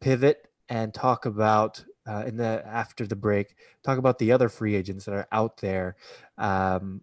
[0.00, 4.74] pivot and talk about uh, in the after the break talk about the other free
[4.74, 5.96] agents that are out there
[6.38, 7.00] um,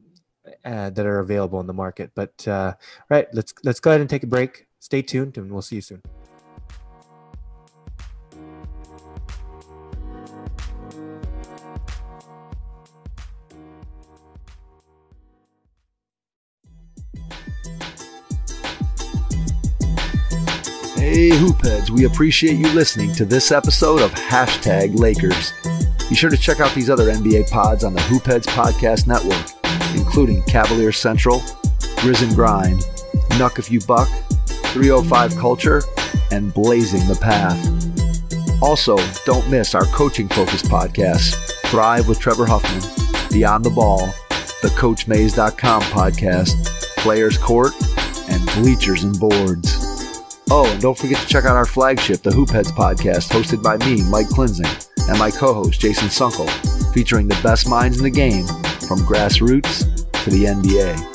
[0.63, 2.11] uh, that are available in the market.
[2.15, 2.73] But uh,
[3.09, 4.67] right, let's let's go ahead and take a break.
[4.79, 6.01] Stay tuned, and we'll see you soon.
[21.25, 25.53] Hey, Hoopheads, we appreciate you listening to this episode of Hashtag Lakers.
[26.07, 29.43] Be sure to check out these other NBA pods on the Hoopheads Podcast Network,
[29.95, 31.41] including Cavalier Central,
[32.03, 32.81] Risen Grind,
[33.39, 34.07] Nuck If You Buck,
[34.65, 35.81] 305 Culture,
[36.29, 37.57] and Blazing the Path.
[38.61, 41.33] Also, don't miss our coaching focused podcasts
[41.71, 42.83] Thrive with Trevor Huffman,
[43.31, 44.13] Beyond the Ball,
[44.61, 47.73] the CoachMaze.com podcast, Players Court,
[48.29, 49.74] and Bleachers and Boards.
[50.51, 54.07] Oh, and don't forget to check out our flagship, the Hoopheads podcast, hosted by me,
[54.09, 56.47] Mike Klinzing, and my co host, Jason Sunkel,
[56.93, 58.45] featuring the best minds in the game
[58.87, 61.11] from grassroots to the NBA.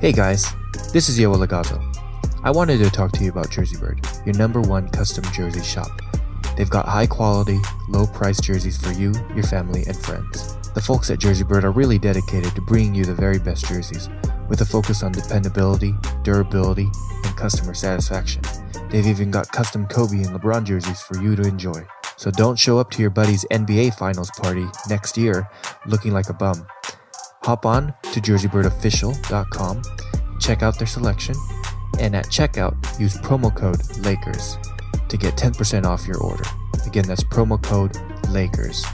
[0.00, 0.52] Hey guys,
[0.92, 1.82] this is Yoel Legazo.
[2.42, 5.90] I wanted to talk to you about Jersey Bird, your number one custom jersey shop.
[6.58, 10.58] They've got high quality, low price jerseys for you, your family, and friends.
[10.74, 14.10] The folks at Jersey Bird are really dedicated to bringing you the very best jerseys,
[14.48, 16.88] with a focus on dependability, durability,
[17.24, 18.42] and customer satisfaction.
[18.90, 21.86] They've even got custom Kobe and LeBron jerseys for you to enjoy.
[22.16, 25.48] So don't show up to your buddy's NBA Finals party next year
[25.86, 26.66] looking like a bum.
[27.42, 29.82] Hop on to jerseybirdofficial.com,
[30.40, 31.34] check out their selection,
[31.98, 34.56] and at checkout, use promo code LAKERS
[35.08, 36.44] to get 10% off your order.
[36.86, 37.92] Again, that's promo code
[38.28, 38.84] LAKERS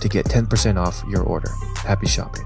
[0.00, 1.50] to get 10% off your order.
[1.78, 2.44] Happy shopping.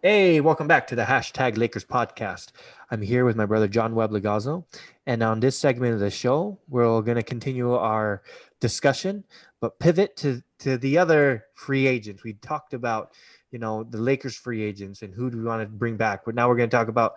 [0.00, 2.52] Hey, welcome back to the hashtag Lakers podcast.
[2.88, 4.64] I'm here with my brother John Webb Legazo.
[5.06, 8.22] And on this segment of the show, we're going to continue our
[8.60, 9.24] discussion,
[9.60, 12.22] but pivot to, to the other free agents.
[12.22, 13.10] We talked about,
[13.50, 16.24] you know, the Lakers free agents and who do we want to bring back.
[16.24, 17.14] But now we're going to talk about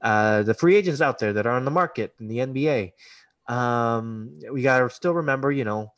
[0.00, 2.94] uh, the free agents out there that are on the market in the NBA.
[3.46, 5.92] Um, we got to still remember, you know,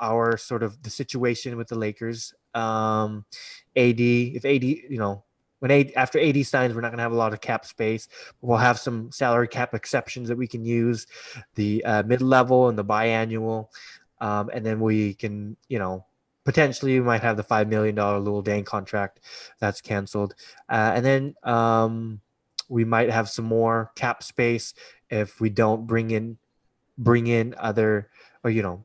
[0.00, 2.34] our sort of the situation with the Lakers.
[2.54, 3.24] Um,
[3.74, 5.22] AD, if AD, you know,
[5.60, 8.08] when AD, after AD signs, we're not going to have a lot of cap space.
[8.40, 11.06] We'll have some salary cap exceptions that we can use,
[11.54, 13.68] the uh, mid level and the biannual,
[14.20, 16.04] um, and then we can, you know,
[16.44, 19.20] potentially we might have the five million dollar Luol Deng contract
[19.58, 20.34] that's canceled,
[20.68, 22.20] uh, and then um,
[22.68, 24.74] we might have some more cap space
[25.10, 26.38] if we don't bring in
[26.98, 28.08] bring in other
[28.42, 28.82] or you know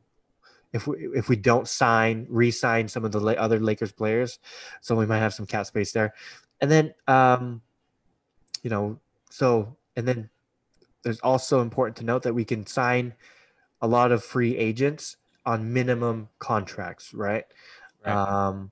[0.74, 4.40] if we if we don't sign re-sign some of the other Lakers players,
[4.82, 6.14] so we might have some cap space there,
[6.62, 7.62] and then um,
[8.64, 10.30] you know, so and then
[11.04, 13.14] there's also important to note that we can sign
[13.82, 17.46] a lot of free agents on minimum contracts, right?
[18.06, 18.14] Right.
[18.14, 18.72] Um,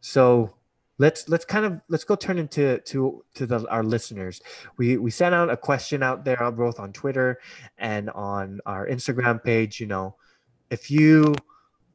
[0.00, 0.54] so
[0.98, 4.40] let's let's kind of let's go turn into to to the, our listeners.
[4.78, 7.38] We we sent out a question out there both on Twitter
[7.78, 9.80] and on our Instagram page.
[9.80, 10.16] You know,
[10.70, 11.34] if you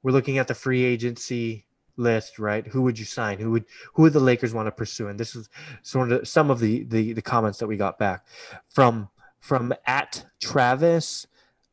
[0.04, 1.66] were looking at the free agency
[2.02, 2.66] list, right?
[2.68, 3.40] Who would you sign?
[3.40, 5.08] Who would who would the Lakers want to pursue?
[5.08, 5.50] And this is
[5.84, 8.26] sort of some of the the, the comments that we got back
[8.70, 9.10] from
[9.40, 11.28] from at Travis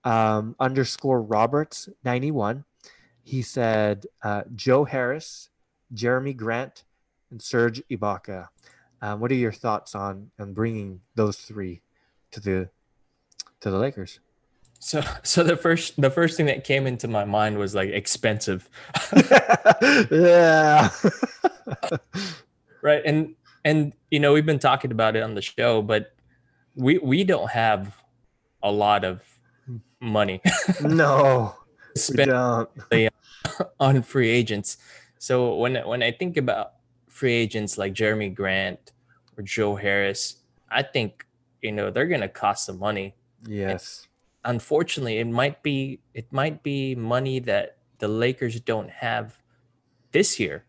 [0.04, 2.64] um, underscore Roberts ninety one.
[3.22, 5.50] He said uh, Joe Harris,
[5.92, 6.84] Jerami Grant,
[7.30, 8.48] and Serge Ibaka.
[9.02, 11.82] Um, what are your thoughts on on bringing those three
[12.30, 12.70] to the
[13.60, 14.20] to the Lakers?
[14.78, 18.68] So so the first the first thing that came into my mind was like expensive.
[20.10, 20.90] yeah.
[22.82, 23.02] right.
[23.04, 26.14] And and you know, we've been talking about it on the show, but
[26.74, 27.96] we we don't have
[28.62, 29.22] a lot of
[30.00, 30.40] money
[30.82, 31.54] no,
[31.94, 32.70] spent don't.
[32.92, 34.76] Uh, on free agents.
[35.18, 36.74] So when when I think about
[37.08, 38.92] free agents like Jerami Grant
[39.36, 40.36] or Joe Harris,
[40.70, 41.26] I think
[41.62, 43.14] you know they're gonna cost some money.
[43.46, 44.07] Yes.
[44.44, 49.36] Unfortunately it might be it might be money that the Lakers don't have
[50.12, 50.64] this year.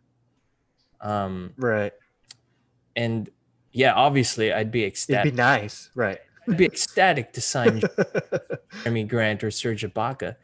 [1.02, 1.94] Um Right.
[2.96, 3.30] and
[3.72, 5.34] yeah, obviously I'd be It'd ecstatic.
[5.34, 5.90] be nice.
[5.96, 6.20] Right.
[6.48, 7.82] I'd be ecstatic to sign
[8.84, 10.36] Jerami Grant or Serge Ibaka.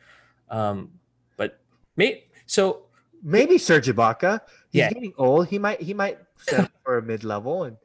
[0.50, 0.92] Um
[1.38, 1.60] but
[1.98, 2.82] may so
[3.28, 4.42] Maybe Serge Ibaka.
[4.70, 4.94] He's Yeah.
[4.94, 5.48] getting old.
[5.48, 7.78] He might he might settle for a mid level, and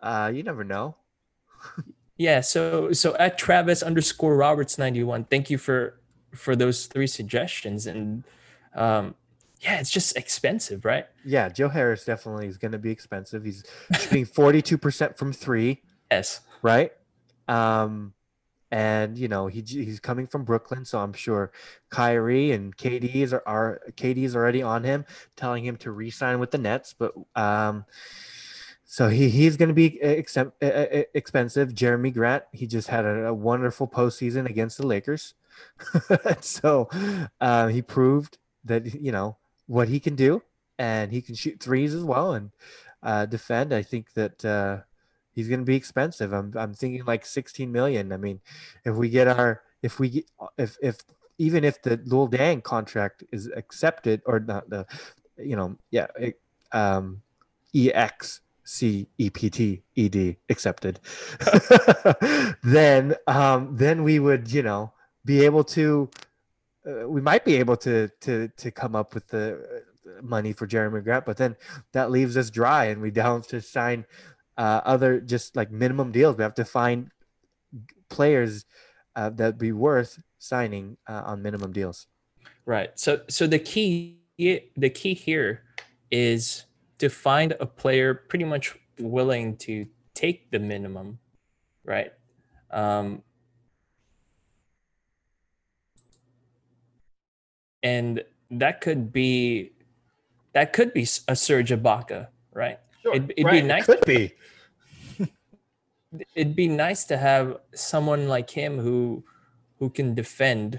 [0.00, 0.96] uh, you never know.
[2.22, 5.98] yeah, so so at Travis underscore Roberts 91, thank you for
[6.32, 7.86] for those three suggestions.
[7.86, 8.24] And
[8.74, 9.16] um
[9.60, 11.06] yeah, it's just expensive, right?
[11.24, 13.44] Yeah, Joe Harris definitely is going to be expensive.
[13.44, 13.64] He's
[14.00, 15.82] shooting forty two percent from three.
[16.10, 16.40] Yes.
[16.62, 16.92] right?
[17.48, 18.12] Um,
[18.70, 21.52] and you know he he's coming from Brooklyn, so I'm sure
[21.90, 25.04] Kyrie and KD is are, are is already on him,
[25.36, 26.94] telling him to re-sign with the Nets.
[26.98, 27.84] But um,
[28.92, 31.70] so he he's going to be exem- uh, uh, expensive.
[31.70, 35.32] Jerami Grant, he just had a, a wonderful postseason against the Lakers,
[36.42, 36.90] so
[37.40, 40.42] uh, he proved that you know what he can do,
[40.78, 42.50] and he can shoot threes as well and
[43.02, 43.72] uh, defend.
[43.72, 44.44] I think that.
[44.44, 44.80] Uh,
[45.34, 46.30] he's going to be expensive.
[46.34, 48.12] I'm I'm thinking like 16 million.
[48.12, 48.40] I mean,
[48.84, 50.26] if we get our if we get
[50.58, 50.98] if if
[51.38, 54.84] even if the Luol Deng contract is accepted or not the
[55.38, 56.38] you know yeah it,
[56.72, 57.22] um
[57.74, 61.00] ex c e p t e d accepted
[62.62, 64.92] then um then we would you know
[65.24, 66.08] be able to
[66.86, 70.66] uh, we might be able to to to come up with the uh, money for
[70.66, 71.56] Jerami Grant but then
[71.92, 74.04] that leaves us dry and we don't have to sign
[74.56, 76.36] uh, other just like minimum deals.
[76.36, 77.10] We have to find
[78.08, 78.64] players
[79.16, 82.06] uh, that be worth signing uh, on minimum deals.
[82.66, 82.98] Right.
[82.98, 85.62] So so the key the key here
[86.10, 86.64] is
[87.02, 91.18] to find a player pretty much willing to take the minimum,
[91.84, 92.12] right?
[92.70, 93.24] Um,
[97.82, 99.72] and that could be
[100.52, 102.78] that could be a Serge Ibaka, right?
[103.04, 103.88] It'd, it'd be nice.
[103.88, 104.32] It Could be.
[106.36, 109.24] it'd be nice to have someone like him who
[109.80, 110.78] who can defend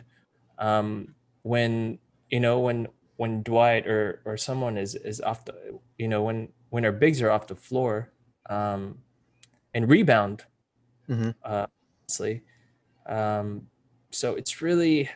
[0.57, 5.53] um when you know when when Dwight or or someone is is off the
[5.97, 8.11] you know when when our bigs are off the floor
[8.49, 8.97] um
[9.73, 10.43] and rebound
[11.09, 11.35] Mhm.
[11.43, 11.67] uh
[12.03, 12.41] honestly
[13.05, 13.67] um
[14.11, 15.09] so it's really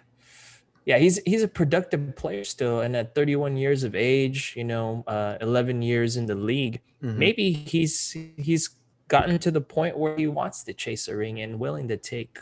[0.86, 5.04] yeah he's he's a productive player still and at 31 years of age you know
[5.08, 7.16] uh 11 years in the league Mhm.
[7.18, 8.70] maybe he's he's
[9.08, 12.40] gotten to the point where he wants to chase a ring and willing to take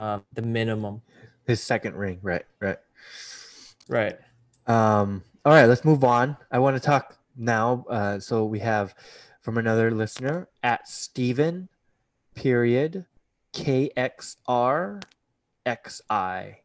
[0.00, 1.02] um, the minimum.
[1.46, 2.44] His second ring, right?
[2.60, 2.78] Right.
[3.88, 4.18] Right.
[4.70, 6.36] Um, all right, let's move on.
[6.48, 7.84] I want to talk now.
[7.90, 8.94] Uh, so we have
[9.40, 11.68] from another listener at Stephen
[12.36, 13.04] period
[13.52, 15.02] KXR
[15.66, 16.62] XI.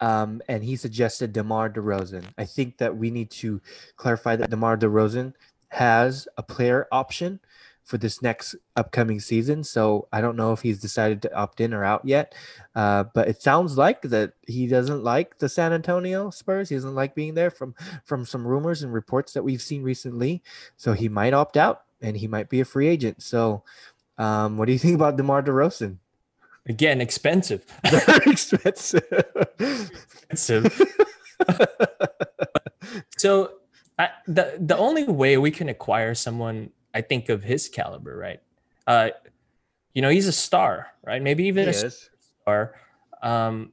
[0.00, 2.24] Um, and he suggested DeMar DeRozan.
[2.38, 3.60] I think that we need to
[3.96, 5.34] clarify that DeMar DeRozan
[5.68, 7.40] has a player option
[7.84, 9.62] for this next upcoming season.
[9.62, 12.34] So I don't know if he's decided to opt in or out yet.
[12.74, 16.70] Uh, but it sounds like that he doesn't like the San Antonio Spurs.
[16.70, 17.74] He doesn't like being there from
[18.04, 20.42] from some rumors and reports that we've seen recently.
[20.76, 23.22] So he might opt out and he might be a free agent.
[23.22, 23.62] So
[24.18, 25.98] Um, what do you think about DeMar DeRozan?
[26.66, 27.64] Again, expensive.
[27.90, 29.02] Very expensive.
[30.30, 30.80] expensive.
[33.18, 33.52] so
[33.98, 38.40] I, the the only way we can acquire someone, I think, of his caliber, right?
[38.86, 39.10] Uh,
[39.94, 41.20] you know, he's a star, right?
[41.20, 42.10] Maybe even He a is.
[42.42, 42.74] star.
[43.22, 43.72] Um,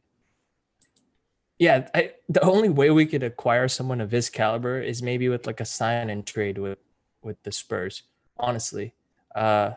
[1.60, 5.46] yeah, I, the only way we could acquire someone of his caliber is maybe with
[5.46, 6.80] like a sign and trade with
[7.22, 8.04] with the Spurs.
[8.40, 8.96] Honestly,
[9.36, 9.74] uh,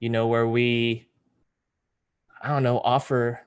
[0.00, 1.06] you know, where we,
[2.42, 3.42] I don't know, offer,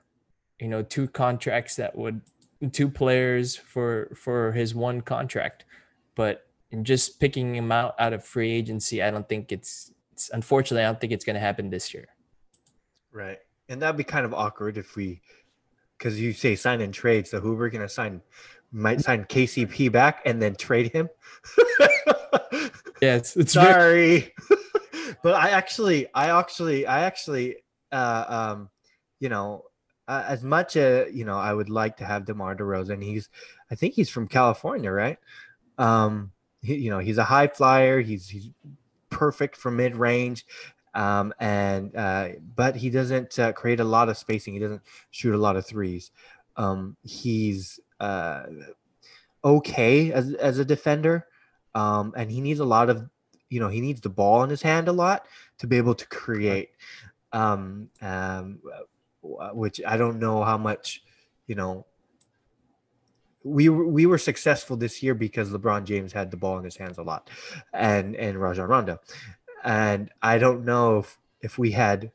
[0.58, 2.22] you know, two contracts that would
[2.72, 5.66] two players for for his one contract,
[6.14, 6.47] but
[6.82, 9.92] just picking him out out of free agency, I don't think it's.
[10.12, 12.08] it's unfortunately, I don't think it's going to happen this year.
[13.12, 13.38] Right.
[13.68, 15.20] And that'd be kind of awkward if we,
[15.96, 17.26] because you say sign and trade.
[17.26, 18.22] So who we're gonna sign?
[18.72, 21.08] Might sign KCP back and then trade him.
[23.00, 24.34] Yeah, it's, it's very- Sorry,
[25.22, 27.56] but I actually, I actually, I actually,
[27.92, 28.70] uh, um,
[29.20, 29.64] you know,
[30.08, 33.02] uh, as much as you know, I would like to have Demar Derozan.
[33.02, 33.28] He's,
[33.70, 35.18] I think he's from California, right?
[35.76, 36.32] Um,
[36.62, 38.00] he, you know, he's a high flyer.
[38.00, 38.50] He's he's
[39.10, 40.46] perfect for mid range.
[40.94, 44.54] Um, and uh, but he doesn't uh, create a lot of spacing.
[44.54, 46.10] He doesn't shoot a lot of threes.
[46.56, 48.44] Um, he's uh,
[49.44, 51.26] okay as as a defender,
[51.74, 53.08] um, and he needs a lot of,
[53.48, 55.26] you know, he needs the ball in his hand a lot
[55.58, 56.70] to be able to create.
[57.32, 58.60] Um, um,
[59.22, 61.02] which I don't know how much,
[61.46, 61.86] you know.
[63.48, 66.76] We were, we were successful this year because LeBron James had the ball in his
[66.76, 67.30] hands a lot,
[67.72, 69.00] and and Rajon Rondo,
[69.64, 72.12] and I don't know if if we had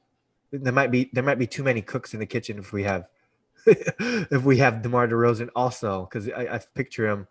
[0.52, 3.08] there might be there might be too many cooks in the kitchen if we have
[3.66, 7.28] if we have DeMar DeRozan also because I, I picture him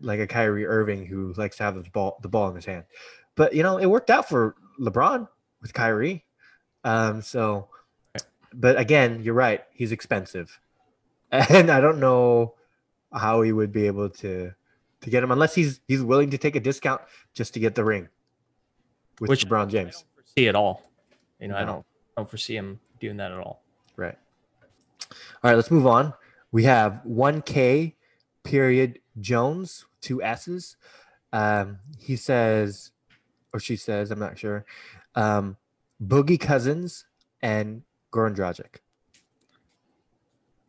[0.00, 2.84] like a Kyrie Irving who likes to have the ball the ball in his hand.
[3.34, 5.28] But you know, it worked out for LeBron
[5.60, 6.24] with Kyrie.
[6.84, 7.68] Um, so
[8.54, 10.58] but again, you're right, he's expensive.
[11.30, 12.56] And I don't know
[13.14, 14.52] how he would be able to
[15.00, 17.00] to get him unless he's he's willing to take a discount
[17.34, 18.08] just to get the ring
[19.20, 20.04] with Which- LeBron James.
[20.36, 20.90] see it all.
[21.40, 21.84] You know, I don't
[22.16, 23.62] I don't foresee him doing that at all.
[23.96, 24.16] Right.
[25.10, 26.14] All right, let's move on.
[26.52, 27.94] We have 1K
[28.44, 30.76] period Jones, two S's.
[31.32, 32.92] Um, he says,
[33.52, 34.64] or she says, I'm not sure.
[35.14, 35.56] Um,
[36.02, 37.06] Boogie Cousins
[37.40, 37.82] and
[38.12, 38.76] Goran Dragic.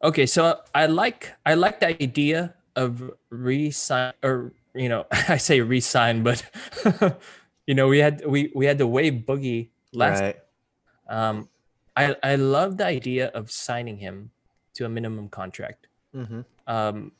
[0.03, 5.61] Okay, so I like I like the idea of re-sign or you know I say
[5.61, 6.43] re-sign, but
[7.67, 10.21] you know we had we we had to waive Boogie last.
[10.21, 10.39] Right.
[11.07, 11.47] Um,
[11.95, 14.31] I I love the idea of signing him
[14.75, 15.87] to a minimum contract.
[16.13, 16.41] Mm-hmm.
[16.67, 17.13] Um,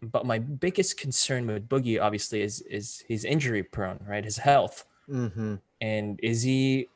[0.00, 4.24] but my biggest concern with Boogie obviously is is he's injury prone, right?
[4.24, 4.86] His health.
[5.04, 5.56] Mm-hmm.
[5.82, 6.88] and is he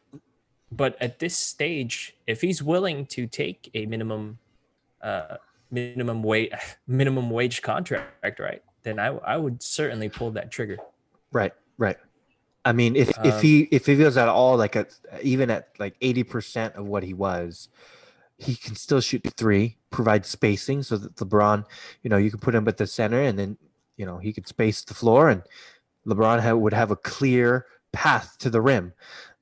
[0.73, 4.39] but at this stage if he's willing to take a minimum
[5.03, 5.37] uh
[5.71, 6.53] minimum wage
[6.87, 10.79] minimum wage contract right then i i would certainly pull that trigger
[11.31, 11.53] Right.
[11.77, 11.99] Right.
[12.65, 14.87] I mean, if if Um, he if he feels at all like a
[15.23, 17.69] even at like eighty percent of what he was,
[18.39, 21.65] he can still shoot three, provide spacing so that LeBron,
[22.03, 23.59] you know, you can put him at the center and then
[23.97, 25.43] you know he could space the floor and
[26.07, 28.93] LeBron ha- would have a clear path to the rim,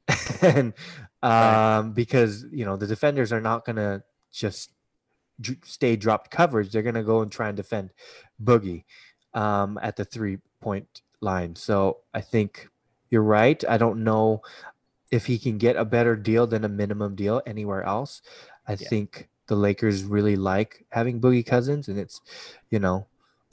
[0.43, 0.75] and
[1.23, 1.93] um, Right.
[1.95, 4.03] because you know the defenders are not gonna
[4.33, 4.73] just
[5.65, 7.91] stay dropped coverage; they're gonna go and try and defend
[8.43, 8.85] Boogie
[9.35, 11.57] um, at the three point line.
[11.57, 12.69] So I think
[13.11, 13.63] you're right.
[13.69, 14.43] I don't know
[15.11, 18.23] if he can get a better deal than a minimum deal anywhere else.
[18.67, 18.89] I Yeah.
[18.89, 22.21] think the Lakers really like having Boogie Cousins, and it's,
[22.71, 23.07] you know,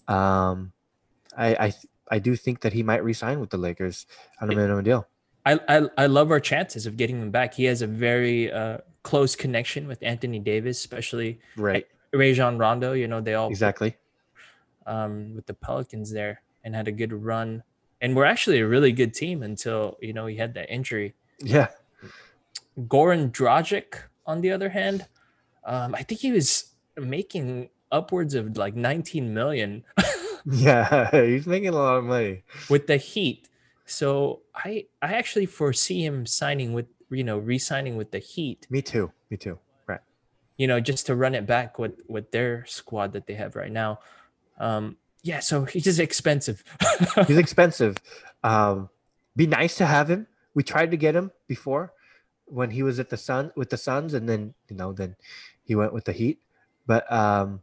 [0.07, 0.73] um,
[1.37, 1.73] I I
[2.09, 4.05] I do think that he might resign with the Lakers
[4.41, 5.07] on a minimum deal.
[5.45, 8.77] I, I i love our chances of getting him back he has a very uh
[9.03, 11.85] close connection with anthony davis especially Right.
[12.13, 13.95] Rajon rondo you know they all Exactly.
[14.85, 17.63] um with the pelicans there and had a good run
[18.01, 21.67] and we're actually a really good team until you know he had that injury Yeah.
[22.79, 25.05] Goran Dragic, on the other hand,
[25.63, 29.83] um, I think he was making upwards of like 19 million
[30.45, 31.09] Yeah.
[31.25, 32.43] He's making a lot of money.
[32.69, 33.47] with the Heat.
[33.85, 38.67] So I I actually foresee him signing with you know re-signing with the Heat.
[38.69, 39.11] Me too.
[39.29, 39.59] Me too.
[39.87, 39.99] Right.
[40.57, 43.71] You know just to run it back with with their squad that they have right
[43.71, 43.99] now.
[44.59, 46.63] Um, yeah, so he's just expensive.
[47.27, 47.95] He's expensive.
[48.43, 48.89] Um,
[49.37, 50.27] be nice to have him.
[50.53, 51.93] We tried to get him before
[52.45, 55.15] when he was at the Sun with the Suns, and then you know, then
[55.63, 56.39] he went with the Heat.
[56.85, 57.61] But um,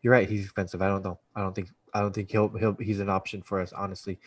[0.00, 0.28] you're right.
[0.28, 0.80] He's expensive.
[0.80, 1.18] I don't know.
[1.36, 1.68] I don't think.
[1.94, 3.72] I don't think he'll he'll he's an option for us.
[3.72, 4.18] Honestly,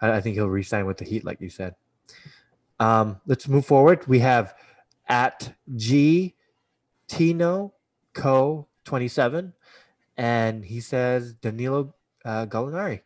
[0.00, 1.74] I, I think he'll resign with the Heat, like you said.
[2.80, 4.06] Um, let's move forward.
[4.06, 4.54] We have
[5.08, 6.34] at G
[7.08, 7.74] Tino
[8.14, 9.52] Co 27,
[10.16, 11.94] and he says Danilo
[12.24, 13.00] uh, Gallinari.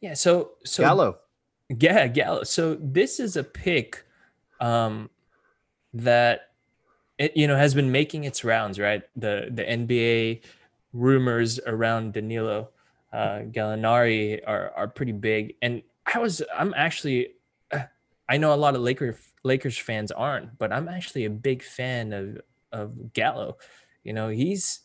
[0.00, 0.14] Yeah.
[0.14, 1.18] So so Gallo.
[1.68, 2.44] Yeah, Gallo.
[2.44, 4.04] So this is a pick
[4.60, 5.08] um,
[5.94, 6.50] that
[7.18, 9.02] it you know has been making its rounds, right?
[9.16, 10.42] The the NBA
[10.92, 12.70] rumors around Danilo
[13.14, 17.28] uh, Gallinari are are pretty big, and I was I'm actually
[18.28, 22.12] I know a lot of Lakers Lakers fans aren't, but I'm actually a big fan
[22.12, 22.40] of
[22.72, 23.58] of Gallo.
[24.02, 24.80] You know, he's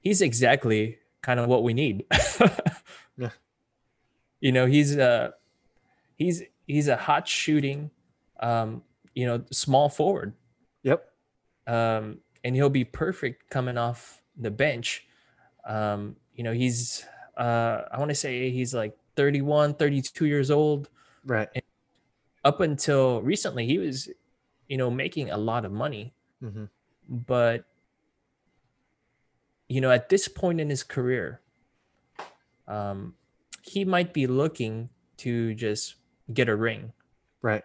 [0.00, 2.04] he's exactly kind of what we need.
[3.18, 3.30] Yeah.
[4.40, 5.30] You know, he's uh
[6.16, 7.90] he's he's a hot shooting
[8.40, 8.82] um,
[9.14, 10.34] you know, small forward.
[10.82, 11.04] Yep.
[11.66, 15.06] Um, and he'll be perfect coming off the bench.
[15.66, 17.04] Um, you know, he's
[17.36, 20.88] uh I want to say he's like 31, 32 years old
[21.24, 21.48] Right.
[22.44, 24.08] up until recently he was
[24.68, 26.12] you know making a lot of money
[26.42, 26.64] Mm-hmm.
[27.08, 27.64] but
[29.68, 31.40] you know at this point in his career
[32.68, 33.14] um
[33.62, 35.94] he might be looking to just
[36.32, 36.92] get a ring
[37.42, 37.64] Right.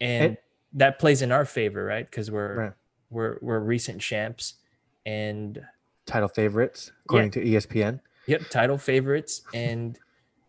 [0.00, 0.36] and, And-
[0.74, 2.72] that plays in our favor right because we're Right.
[3.10, 4.54] we're we're recent champs
[5.06, 5.64] and
[6.06, 8.00] Title favorites according to E ESPN.
[8.28, 9.98] Yep title favorites and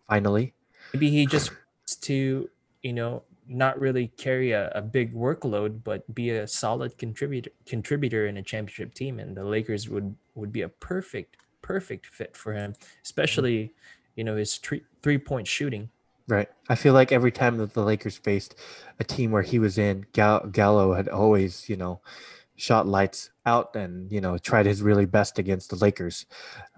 [0.07, 0.53] Finally.
[0.93, 2.49] maybe he just wants to
[2.83, 8.27] you know not really carry a, a big workload but be a solid contributor contributor
[8.27, 12.53] in a championship team and the lakers would would be a perfect perfect fit for
[12.53, 13.73] him especially
[14.15, 15.89] you know his three three point shooting
[16.27, 16.47] Right.
[16.69, 18.53] I feel like every time that the Lakers faced
[18.99, 22.01] a team where he was in, Gal- Gallo had always, you know,
[22.59, 26.25] shot lights out and you know tried his really best against the Lakers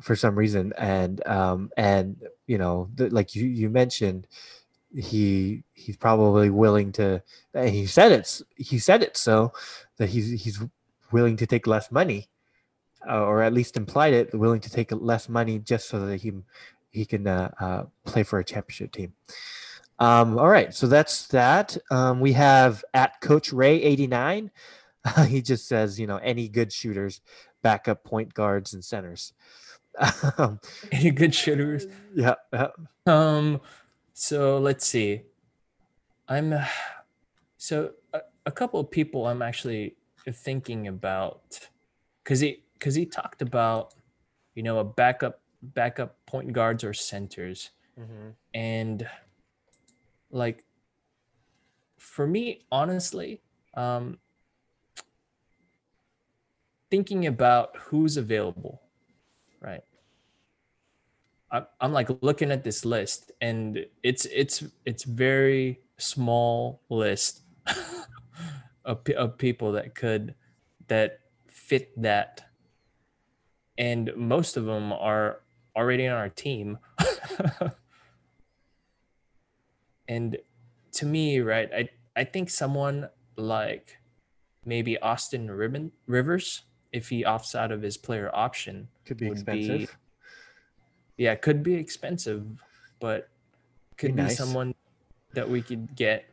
[0.01, 0.73] for some reason.
[0.77, 4.27] And um and you know, the, like you you mentioned,
[4.95, 7.23] he he's probably willing to.
[7.53, 9.53] and He said it's he said it so
[9.97, 10.61] that he's he's
[11.11, 12.29] willing to take less money,
[13.09, 16.32] uh, or at least implied it, willing to take less money just so that he
[16.91, 19.13] he can uh, uh, play for a championship team.
[19.97, 21.77] Um, all right, so that's that.
[21.89, 24.51] Um, we have at Coach Ray eighty nine.
[25.27, 27.21] he just says, you know, any good shooters,
[27.61, 29.33] backup point guards and centers.
[30.37, 30.59] um,
[30.91, 31.85] any good shooters?
[32.15, 32.67] yeah, yeah,
[33.05, 33.59] um
[34.13, 35.23] so let's see.
[36.27, 36.53] I'm
[37.57, 39.95] so a, a couple of people i'm actually
[40.29, 41.59] thinking about
[42.23, 43.93] because he because he talked about
[44.55, 47.69] you know a backup backup point guards or centers.
[48.53, 49.07] And
[50.31, 50.65] like
[51.97, 53.41] for me honestly
[53.75, 54.17] um
[56.91, 58.81] thinking about who's available
[59.61, 59.83] right?
[61.81, 67.41] I'm, like looking at this list and it's it's it's very small list
[68.85, 70.33] of, of people that could
[70.87, 71.19] that
[71.49, 72.45] fit that.
[73.77, 75.41] And most of them are
[75.75, 76.77] already on our team.
[80.07, 80.37] And
[80.93, 81.87] to me right i
[82.17, 83.97] i think someone like
[84.65, 89.45] maybe austin Ribbon, rivers if he opts out of his player option could be would
[89.45, 89.97] be- expensive.
[91.17, 92.45] yeah could be expensive
[92.99, 93.29] but
[93.97, 94.37] could be nice.
[94.37, 94.73] someone
[95.33, 96.25] that we could get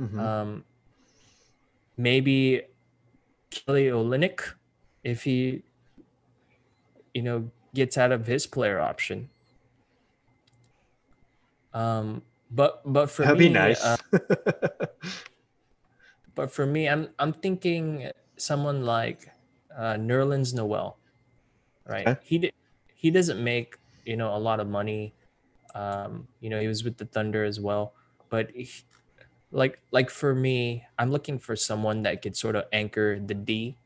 [0.00, 0.18] Mhm.
[0.18, 0.64] um
[1.96, 2.62] maybe
[3.50, 4.40] kelly Olynyk
[5.04, 5.62] if he
[7.14, 9.28] you know gets out of his player option
[11.72, 13.82] um but but for That'd me be nice.
[13.84, 13.96] uh,
[16.34, 19.30] but for me i'm i'm thinking someone like
[19.76, 20.98] uh nerlens noel
[21.86, 22.20] right Okay.
[22.22, 22.52] he did
[22.94, 25.14] he doesn't make you know a lot of money
[25.74, 27.92] um you know he was with the thunder as well
[28.30, 28.68] but he,
[29.50, 33.76] like like for me i'm looking for someone that could sort of anchor the d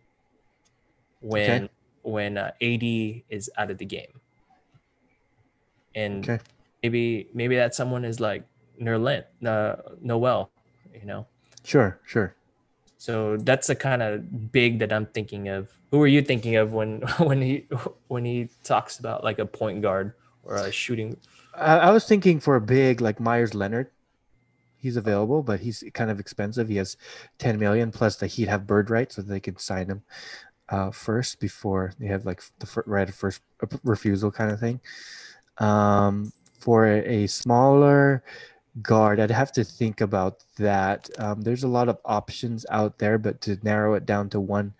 [1.20, 1.68] when
[2.02, 2.82] when uh, ad
[3.28, 4.20] is out of the game
[5.94, 6.38] and okay.
[6.82, 8.44] maybe maybe that someone is like
[8.80, 10.50] Nerlens, uh, Noel,
[10.94, 11.26] you know.
[11.62, 12.00] Sure.
[12.04, 12.34] Sure.
[13.00, 15.72] So that's the kind of big that I'm thinking of.
[15.90, 17.66] Who are you thinking of when when he
[18.08, 21.16] when he talks about like a point guard or a shooting?
[21.54, 23.88] I, I was thinking for a big like Meyers Leonard.
[24.76, 26.68] He's available, but he's kind of expensive.
[26.68, 26.98] He has
[27.38, 30.02] 10 million plus the Heat have bird rights, so they can sign him
[30.68, 33.40] uh, first before they have like the right of first
[33.82, 34.78] refusal kind of thing.
[35.56, 38.22] Um, for a smaller
[38.82, 41.08] guard, I'd have to think about that.
[41.18, 44.74] Um, there's a lot of options out there, but to narrow it down to one,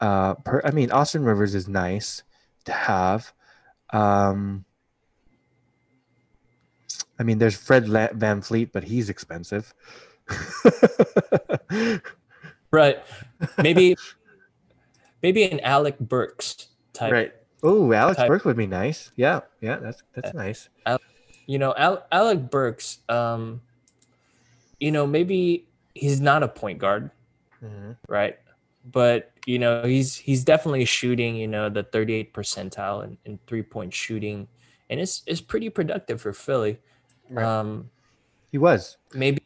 [0.00, 2.22] uh, per, I mean, Austin Rivers is nice
[2.64, 3.32] to have.
[3.90, 4.64] Um,
[7.18, 9.74] I mean, there's Fred La- VanVleet, but he's expensive.
[12.70, 12.98] Right.
[13.62, 13.96] Maybe
[15.22, 17.12] maybe an Alec Burks type.
[17.12, 17.32] right.
[17.62, 19.10] Oh, Alex type- Burke would be nice.
[19.16, 20.68] Yeah, yeah, that's that's nice.
[21.48, 22.98] You know, Al- Alec Burks.
[23.08, 23.62] Um,
[24.78, 27.10] you know, maybe he's not a point guard,
[27.64, 27.96] Mhm.
[28.06, 28.38] right?
[28.84, 31.34] But you know, he's he's definitely shooting.
[31.36, 34.46] You know, the 38 percentile in, in three point shooting,
[34.90, 36.78] and it's it's pretty productive for Philly.
[37.30, 37.44] Right.
[37.44, 37.90] Um,
[38.52, 38.96] He was.
[39.14, 39.40] maybe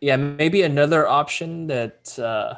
[0.00, 2.54] yeah maybe another option that uh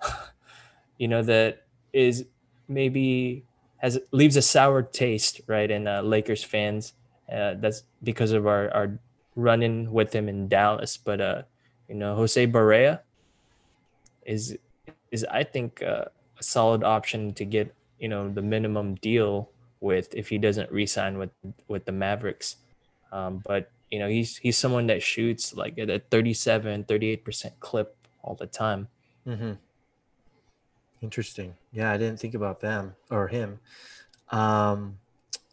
[0.98, 2.24] you know that is
[2.66, 3.44] maybe
[3.76, 6.94] has leaves a sour taste right in uh, lakers fans
[7.32, 8.98] uh, that's because of our our
[9.36, 11.42] run-in with him in dallas but uh
[11.88, 13.00] you know jose Barea
[14.26, 14.56] is
[15.10, 16.04] is i think uh,
[16.38, 19.50] a solid option to get you know the minimum deal
[19.80, 21.30] with if he doesn't re-sign with
[21.68, 22.56] with the mavericks
[23.12, 27.96] um, but you know he's he's someone that shoots like at a 37 38% clip
[28.22, 28.88] all the time
[29.28, 29.52] Mm-hmm.
[31.02, 31.54] Interesting.
[31.72, 33.60] Yeah, I didn't think about them or him.
[34.30, 34.98] Um,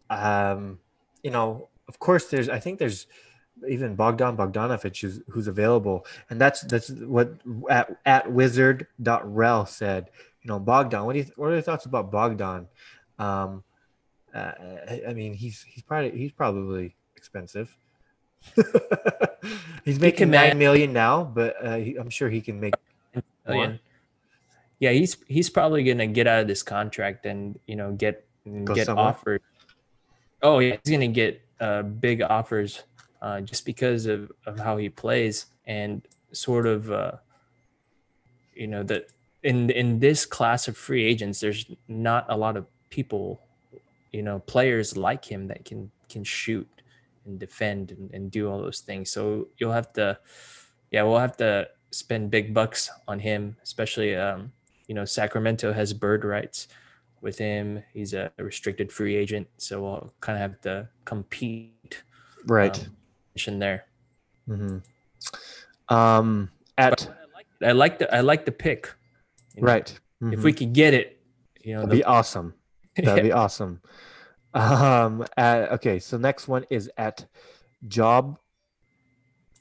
[0.09, 0.79] um,
[1.25, 2.49] you know, of course, there's.
[2.49, 3.07] I think there's
[3.67, 7.33] even Bogdan Bogdanovich who's, who's available, and that's that's what
[7.67, 10.11] at at wizard.rel said.
[10.43, 11.03] You know, Bogdan.
[11.03, 12.67] What do you what are your thoughts about Bogdan?
[13.17, 13.63] Um,
[14.35, 14.51] uh,
[15.07, 17.75] I, mean, he's he's probably he's probably expensive.
[19.83, 22.75] he's making can nine man- million now, but uh, he, I'm sure he can make
[23.47, 23.73] Oh, yeah.
[24.77, 28.27] yeah he's he's probably gonna get out of this contract and you know get
[28.63, 29.05] Go get somewhere?
[29.05, 29.41] offered
[30.41, 32.83] oh yeah he's gonna get uh big offers
[33.21, 37.13] uh just because of, of how he plays and sort of uh
[38.53, 39.07] you know that
[39.43, 43.39] in in this class of free agents there's not a lot of people
[44.11, 46.67] you know players like him that can can shoot
[47.25, 49.11] and defend and, and do all those things.
[49.11, 50.17] So you'll have to
[50.91, 54.51] yeah we'll have to spend big bucks on him especially um
[54.87, 56.67] you know sacramento has bird rights
[57.25, 62.03] with him he's a restricted free agent so we'll kind of have to compete
[62.45, 62.77] right.
[62.79, 62.95] um,
[63.47, 63.85] in there
[64.47, 64.77] hmm
[65.89, 68.93] Um, at I like I like the I like the pick.
[69.55, 69.67] you know.
[69.73, 69.89] right.
[70.21, 70.43] If Mhm.
[70.43, 71.19] we could get it,
[71.61, 72.53] you know, that'd the, be awesome.
[72.95, 73.81] That'd be awesome.
[74.53, 77.25] Um, at, okay, so next one is at
[77.87, 78.39] Job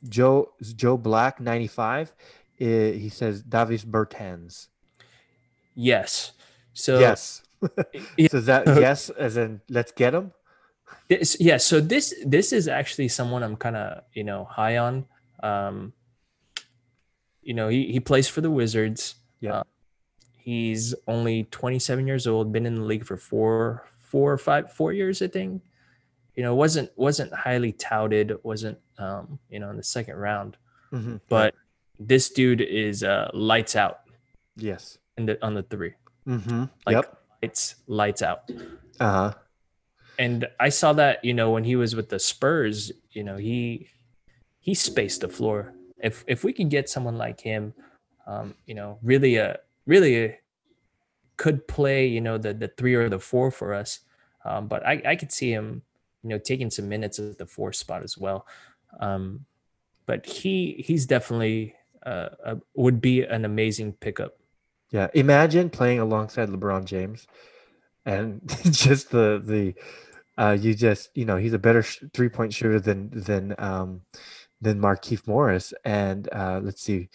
[0.08, 2.14] Joe Joe Black ninety five.
[2.56, 4.68] He says Davis Bertans.
[5.74, 6.32] yes.
[6.72, 7.42] So yes.
[8.30, 10.32] so is that yes, as in let's get him.
[11.08, 15.06] This, yeah, so this this is actually someone I'm kind of you know high on.
[15.42, 15.92] Um,
[17.42, 19.16] you know, he he plays for the Wizards.
[19.40, 19.60] Yeah.
[19.60, 19.62] Uh,
[20.38, 22.52] he's only 27 years old.
[22.52, 25.62] Been in the league for four four or five four years, I think.
[26.34, 28.32] You know, wasn't wasn't highly touted.
[28.42, 30.56] Wasn't um, you know in the second round,
[30.92, 31.20] Mhm.
[31.28, 31.54] but
[31.98, 34.00] this dude is uh, lights out
[34.56, 34.98] yes.
[35.16, 35.94] in the on the three.
[36.26, 36.64] Mm-hmm.
[36.86, 37.18] Like yep.
[37.44, 38.50] It's lights out.
[39.00, 39.34] Uh huh.
[40.18, 43.88] and I saw that you know when he was with the Spurs, you know he
[44.64, 45.74] he spaced the floor.
[46.02, 47.74] If if we can get someone like him,
[48.26, 50.38] um, you know, really a really a,
[51.36, 54.00] could play, you know, the the three or the four for us.
[54.44, 55.82] Um, but I I could see him,
[56.22, 58.46] you know, taking some minutes at the four spot as well.
[59.00, 59.44] Um,
[60.06, 61.74] but he he's definitely
[62.06, 64.38] uh, a, would be an amazing pickup.
[64.94, 67.26] Yeah, imagine playing alongside LeBron James,
[68.06, 68.40] and
[68.70, 69.74] just the the
[70.40, 74.02] uh, you just you know he's a better sh- three point shooter than than um,
[74.60, 77.08] than Markieff Morris, and uh, let's see,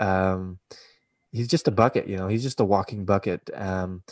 [0.00, 0.58] um,
[1.30, 2.08] he's just a bucket.
[2.08, 3.48] You know, he's just a walking bucket.
[3.54, 4.02] Um,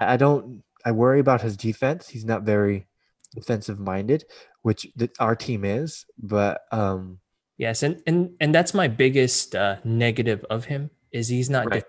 [0.00, 0.64] I don't.
[0.84, 2.08] I worry about his defense.
[2.08, 2.88] He's not very
[3.32, 4.24] defensive minded,
[4.62, 6.04] which th- our team is.
[6.18, 7.20] But um,
[7.58, 11.84] Yes, and and and that's my biggest uh, negative of him is he's not Right.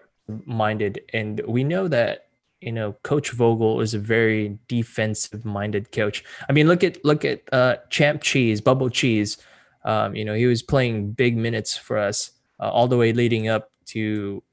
[0.46, 2.28] Minded, and we know that
[2.62, 6.24] you know Coach Vogel is a very defensive minded coach.
[6.50, 9.38] I mean, look at look at uh, Champ Cheese, Bubble Cheese.
[9.86, 13.48] Um, you know, he was playing big minutes for us uh, all the way leading
[13.48, 14.44] up to,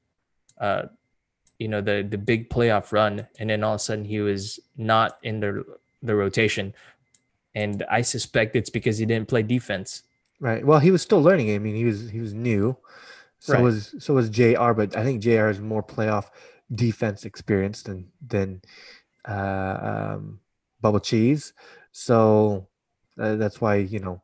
[0.61, 0.83] uh,
[1.59, 4.59] you know, the the big playoff run, and then all of a sudden he was
[4.77, 5.63] not in the
[6.01, 6.73] the rotation,
[7.53, 10.03] and I suspect it's because he didn't play defense.
[10.39, 10.65] Right.
[10.65, 11.53] Well, he was still learning.
[11.55, 12.77] I mean, he was he was new.
[13.39, 13.63] So Right.
[13.63, 14.73] was so was Jr.
[14.73, 15.47] But I think Jr.
[15.49, 16.29] is more playoff
[16.73, 18.61] defense experience than than
[19.27, 20.39] uh, um,
[20.81, 21.53] Bubble Cheese.
[21.91, 22.67] So
[23.19, 24.21] uh, that's why you know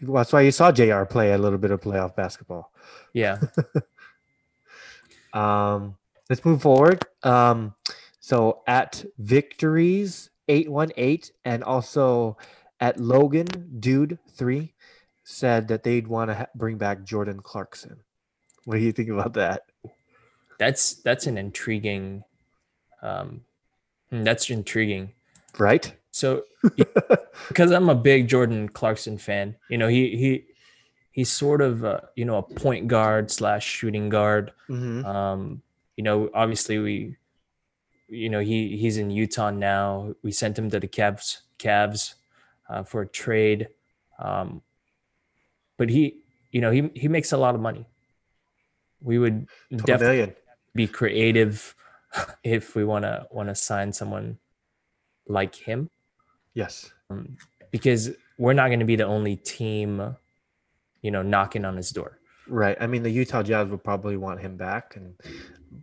[0.00, 1.04] that's why you saw Jr.
[1.04, 2.72] play a little bit of playoff basketball.
[3.12, 3.38] Yeah.
[5.32, 5.96] Um,
[6.30, 7.04] let's move forward.
[7.22, 7.74] Um,
[8.20, 12.36] so at victories eight one eight and also
[12.80, 13.46] at Logan
[13.78, 14.74] Dude three
[15.24, 18.00] said that they'd want to ha- bring back Jordan Clarkson.
[18.68, 19.62] What do you think about that?
[20.58, 22.22] That's that's an intriguing.
[23.00, 23.40] Um,
[24.10, 25.12] hmm, that's intriguing.
[25.56, 25.90] Right?
[26.10, 26.44] So
[27.48, 30.44] because I'm a big Jordan Clarkson fan, you know, he he
[31.12, 34.52] he's sort of uh, you know a point guard slash shooting guard.
[34.68, 35.02] Mhm.
[35.02, 35.62] Um,
[35.96, 37.16] you know, obviously we,
[38.06, 40.14] you know, he he's in Utah now.
[40.22, 42.16] We sent him to the Cavs Cavs
[42.68, 43.68] uh, for a trade,
[44.18, 44.60] um,
[45.78, 46.20] but he,
[46.52, 47.86] you know, he he makes a lot of money.
[49.00, 50.34] We would definitely million.
[50.74, 51.74] be creative
[52.44, 54.38] if we want to want to sign someone
[55.26, 55.90] like him
[56.54, 56.90] Yes.
[57.10, 57.36] um,
[57.70, 60.16] because we're not going to be the only team,
[61.02, 62.18] you know, knocking on his door.
[62.48, 62.76] Right.
[62.80, 65.14] I mean, the Utah Jazz will probably want him back and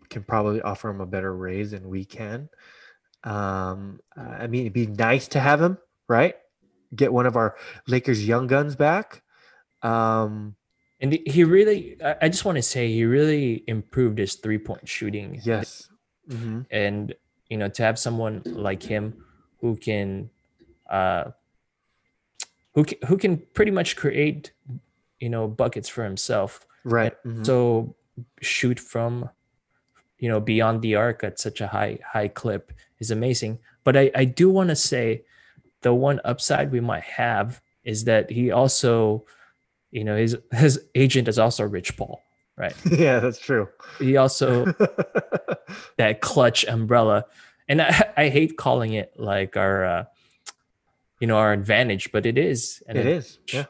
[0.09, 2.49] can probably offer him a better raise than we can.
[3.23, 6.35] Um, I mean, it'd be nice to have him, right?
[6.95, 7.55] Get one of our
[7.87, 9.21] Lakers young guns back.
[9.83, 10.55] Um,
[11.01, 14.57] And he- he really, I I just want to say, he really improved his three
[14.57, 15.39] point shooting.
[15.43, 15.89] yes.
[16.29, 17.13] hmm And,
[17.49, 19.13] you know, to have someone like him
[19.61, 20.29] who can,
[20.89, 21.31] uh,
[22.73, 24.51] who can, who can pretty much create,
[25.19, 26.65] you know, buckets for himself.
[26.83, 27.13] Right.
[27.23, 27.45] mhm.
[27.45, 27.95] So
[28.41, 29.29] shoot from,
[30.19, 33.59] you know, beyond the arc at such a high, high clip is amazing.
[33.83, 35.23] But I, I do want to say
[35.81, 39.25] the one upside we might have is that he also,
[39.95, 42.21] you know, his his agent is also Rich Paul,
[42.57, 42.75] right?
[42.91, 43.69] yeah, that's true.
[43.97, 44.65] He also
[45.97, 47.25] that Klutch umbrella,
[47.69, 50.05] and I, I hate calling it like our, uh,
[51.21, 52.83] you know, our advantage, but it is.
[52.87, 53.39] an it is.
[53.53, 53.67] Yeah.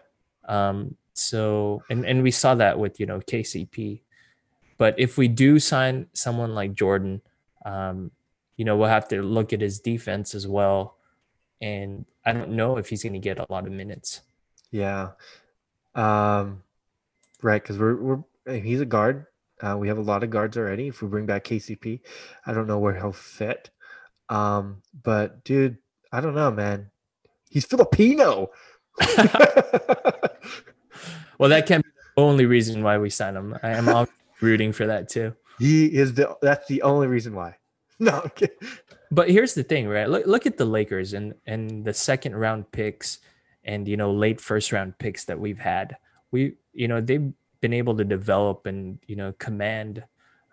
[0.48, 4.02] um, so and and we saw that with you know KCP,
[4.80, 7.22] but if we do sign someone like Jordan,
[7.68, 8.10] um,
[8.58, 10.98] you know we'll have to look at his defense as well,
[11.62, 14.22] and I don't know if he's going to get a lot of minutes.
[14.72, 15.12] Yeah.
[15.96, 16.62] Um,
[17.42, 17.62] right.
[17.62, 19.26] Because we're, we're, he's a guard.
[19.62, 20.90] Uh, we have a lot of guards already.
[20.90, 22.02] If we bring back KCP,
[22.46, 23.70] I don't know where he'll fit.
[24.30, 25.78] Um, but dude,
[26.12, 26.92] I don't know, man.
[27.50, 28.52] He's Filipino.
[31.38, 33.58] Well, that can be the only reason why we sign him.
[33.62, 34.08] I am
[34.42, 35.34] rooting for that too.
[35.60, 37.56] he is the, that's the only reason why.
[37.98, 38.30] No.
[39.10, 40.10] But here's the thing, right?
[40.10, 43.20] Look, look at the Lakers and and the second round picks
[43.66, 45.98] and you know late first round picks that we've had.
[46.32, 50.04] We you know they've been able to develop and you know command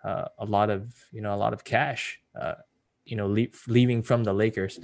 [0.03, 2.19] uh, a lot of you know a lot of cash.
[2.39, 2.55] Uh,
[3.05, 3.27] you know,
[3.67, 4.79] leaving from the Lakers.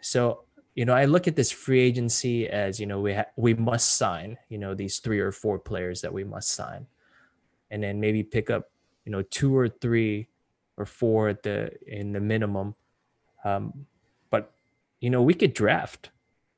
[0.00, 3.54] So you know, I look at this free agency as you know we ha- we
[3.54, 6.86] must sign you know these three or four players that we must sign,
[7.70, 8.70] and then maybe pick up
[9.04, 10.28] you know two or three
[10.76, 12.74] or four at the in the minimum
[13.44, 13.86] um,
[14.30, 14.52] but
[15.00, 16.10] you know, we could draft.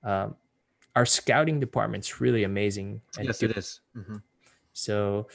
[0.03, 0.37] Um,
[0.97, 3.01] our scouting department's really amazing.
[3.21, 3.81] Yes, it is.
[3.97, 4.23] Mhm.
[4.73, 5.29] So,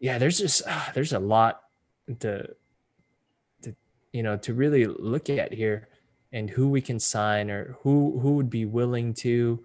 [0.00, 1.62] yeah, there's just ah, there's a lot
[2.20, 2.46] to,
[3.62, 3.74] to
[4.12, 5.88] you know to really look at here,
[6.32, 9.64] and who we can sign or who who would be willing to,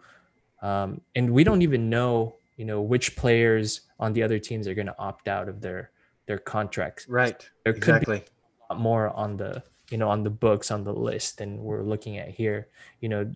[0.61, 4.73] um, and we don't even know you know which players on the other teams are
[4.75, 5.91] going to opt out of their
[6.27, 7.47] their contracts Right.
[7.63, 8.23] There could be- exactly.
[8.69, 9.61] lot more on the
[9.91, 12.67] you know on the books on the list than we're looking at here
[13.01, 13.31] you know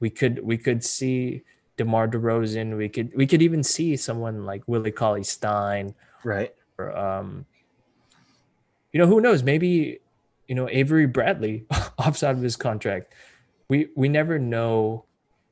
[0.00, 1.42] we could we could see
[1.76, 5.94] DeMar DeRozan we could we could even see someone like Willie Cauley Stein
[6.24, 6.54] right.
[6.78, 7.46] or um
[8.92, 10.00] you know who knows maybe
[10.48, 11.64] you know Avery Bradley
[11.98, 13.14] offside of his contract
[13.68, 15.04] we we never know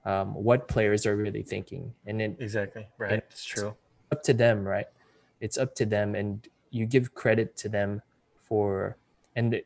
[0.08, 2.88] um, what players are really thinking and it, Exactly.
[2.96, 3.22] Right.
[3.30, 3.76] It's true.
[4.10, 4.86] up to them, right?
[5.40, 8.02] It's up to them, and you give credit to them
[8.48, 8.96] for
[9.36, 9.62] and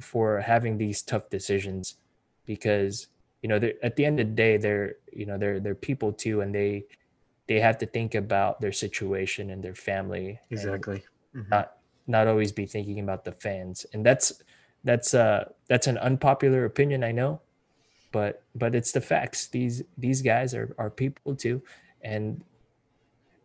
[0.00, 1.96] for having these tough decisions
[2.44, 3.06] because
[3.42, 6.12] you know they're- at the end of the day they're you know they're they're people
[6.12, 6.84] too, and they
[7.48, 11.02] they have to think about their situation and their family, Exactly.
[11.34, 11.48] Mhm.
[11.48, 11.76] not
[12.06, 14.42] not always be thinking about the fans, and that's
[14.84, 17.40] that's uh that's an unpopular opinion, I know,
[18.12, 19.48] but but it's the facts.
[19.48, 21.62] These these guys are are people too,
[22.02, 22.42] and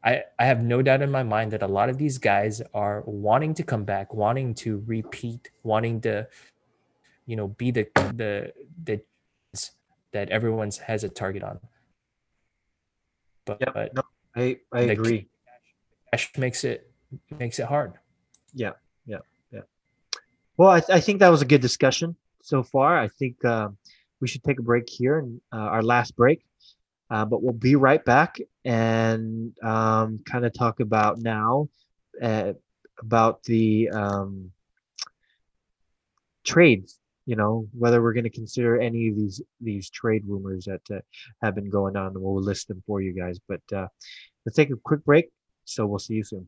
[0.04, 3.04] I, I have no doubt in my mind that a lot of these guys are
[3.06, 6.28] wanting to come back, wanting to repeat, wanting to,
[7.26, 8.52] you know, be the the
[8.84, 9.02] the
[10.14, 11.59] that everyone's has a target on.
[13.45, 13.74] But, Yep.
[13.74, 14.03] but No,
[14.36, 15.28] I I agree.
[16.11, 16.89] cash makes it
[17.38, 17.93] makes it hard.
[18.53, 18.74] Yeah,
[19.05, 19.20] yeah,
[19.51, 19.61] yeah.
[20.57, 22.97] Well, I, I think that was a good discussion so far.
[22.97, 23.78] I think um,
[24.22, 26.45] we should take a break here and uh, our last break,
[27.09, 31.68] uh, but we'll be right back and um, kind of talk about now
[32.22, 32.53] uh,
[32.99, 34.51] about the um,
[36.43, 36.99] trades.
[37.26, 40.99] You know whether we're going to consider any of these these trade rumors that uh,
[41.41, 42.13] have been going on.
[42.15, 43.39] We'll list them for you guys.
[43.47, 43.88] But uh,
[44.45, 45.30] Let's take a quick break.
[45.65, 46.47] So we'll see you soon.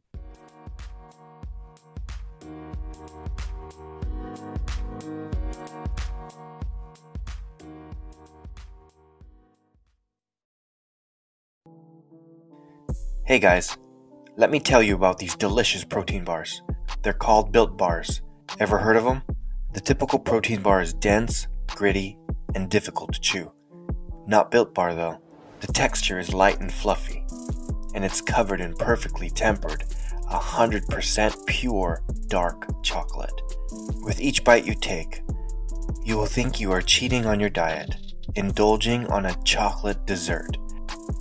[13.23, 13.76] Hey guys,
[14.38, 16.61] let me tell you about these delicious protein bars.
[17.01, 18.21] They're called Built Bars.
[18.59, 19.23] Ever heard of them?
[19.76, 22.17] The typical protein bar is dense, gritty,
[22.55, 23.51] and difficult to chew.
[24.26, 25.19] Not Built Bar though.
[25.59, 27.26] The texture is light and fluffy,
[27.93, 29.84] and it's covered in perfectly tempered,
[30.32, 33.41] 100% pure dark chocolate.
[34.01, 35.23] With each bite you take,
[36.05, 37.95] you will think you are cheating on your diet,
[38.36, 40.55] indulging on a chocolate dessert.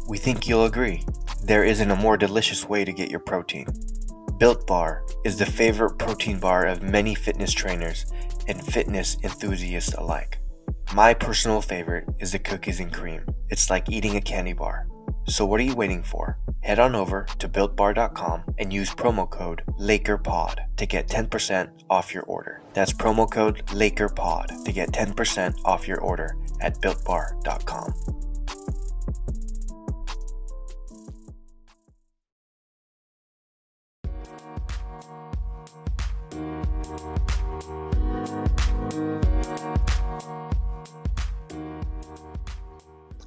[0.08, 1.04] We think you'll agree.
[1.42, 3.66] There isn't a more delicious way to get your protein.
[4.38, 8.06] Built Bar is the favorite protein bar of many fitness trainers
[8.48, 10.38] and fitness enthusiasts alike.
[10.94, 13.22] My personal favorite is the cookies and cream.
[13.48, 14.86] It's like eating a candy bar.
[15.26, 16.38] So what are you waiting for?
[16.60, 22.24] Head on over to builtbar.com and use promo code LakerPod to get 10% off your
[22.24, 22.62] order.
[22.74, 27.94] That's promo code LakerPod to get 10% off your order at builtbar.com.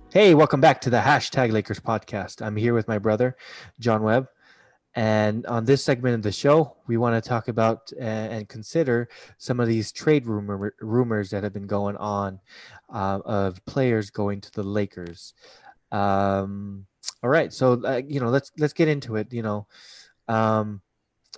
[0.09, 2.41] Hey, welcome back to the hashtag Lakers podcast.
[2.41, 3.38] I'm here with my brother,
[3.80, 4.30] John Webb.
[4.95, 9.09] And on this segment of the show, we want to talk about uh, and consider
[9.38, 12.39] some of these trade rumor, rumors that have been going on
[12.91, 15.36] uh, of players going to the Lakers.
[15.91, 16.88] Um,
[17.22, 19.32] all right, so uh, you know, let's let's get into it.
[19.32, 19.68] You know,
[20.28, 20.82] um,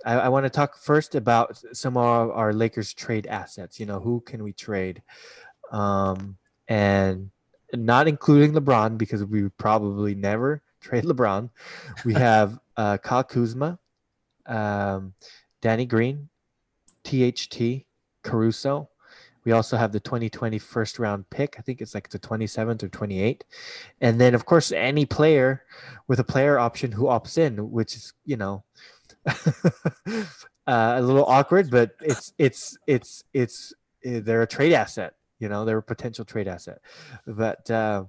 [0.04, 3.78] I, I want to talk first about some of our Lakers trade assets.
[3.80, 5.02] You know, who can we trade?
[5.70, 6.36] Um,
[6.68, 7.30] and
[7.74, 11.50] not including LeBron because we would probably never trade LeBron.
[12.04, 13.78] We have uh, Kyle Kuzma,
[14.46, 15.14] um,
[15.60, 16.28] Danny Green,
[17.04, 17.84] THT,
[18.22, 18.88] Caruso.
[19.44, 21.56] We also have the 2020 first round pick.
[21.58, 23.40] I think it's like the 27th or 28th.
[24.00, 25.64] And then, of course, any player
[26.06, 28.64] with a player option who opts in, which is, you know,
[29.26, 30.24] uh,
[30.66, 33.72] a little awkward, but it's, it's, it's, it's,
[34.04, 36.80] eh, they're a trade asset you know they're a potential trade asset.
[37.26, 38.04] But uh,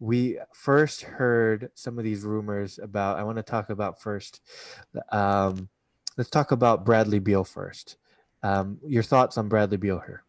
[0.00, 4.40] we first heard some of these rumors about i want to talk about first
[5.10, 5.68] um,
[6.16, 7.96] let's talk about bradley beal first.
[8.42, 10.22] Um, your thoughts on bradley beal here?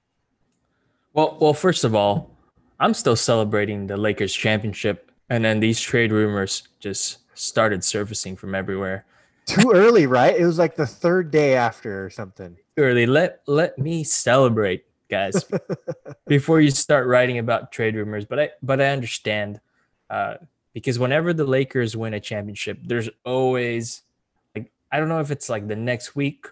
[1.14, 2.36] Well, well, first of all,
[2.80, 8.54] I'm still celebrating the Lakers championship, and then these trade rumors just started surfacing from
[8.56, 9.06] everywhere.
[9.48, 13.80] Too early right it was like the third day after or something Early, let let
[13.80, 15.43] me celebrate, guys,
[16.28, 18.24] before you start writing about trade rumors.
[18.24, 19.60] But I but I understand
[20.12, 20.36] uh,
[20.74, 24.04] because whenever the Lakers win a championship, there's always
[24.56, 26.45] like I don't know if it's like the next week,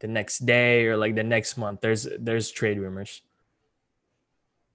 [0.00, 1.80] the next day, or like the next month.
[1.80, 3.22] There's there's trade rumors,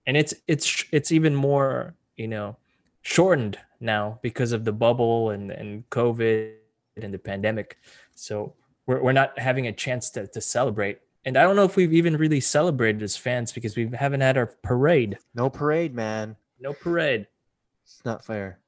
[0.08, 2.58] and it's it's it's even more you know
[3.04, 6.54] shortened now because of the bubble and and COVID
[7.02, 7.78] and the pandemic.
[8.16, 8.54] So
[8.86, 11.00] we're we're not having a chance to to celebrate.
[11.26, 14.38] And I don't know if we've even really celebrated as fans because we haven't had
[14.38, 15.18] our parade.
[15.34, 17.28] no parade man No parade.
[17.84, 18.60] it's not fair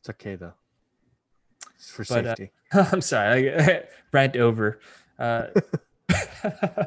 [0.00, 0.54] it's okay though
[1.74, 4.78] it's for But, uh, safety I'm sorry, I rant over.
[5.18, 5.46] Uh,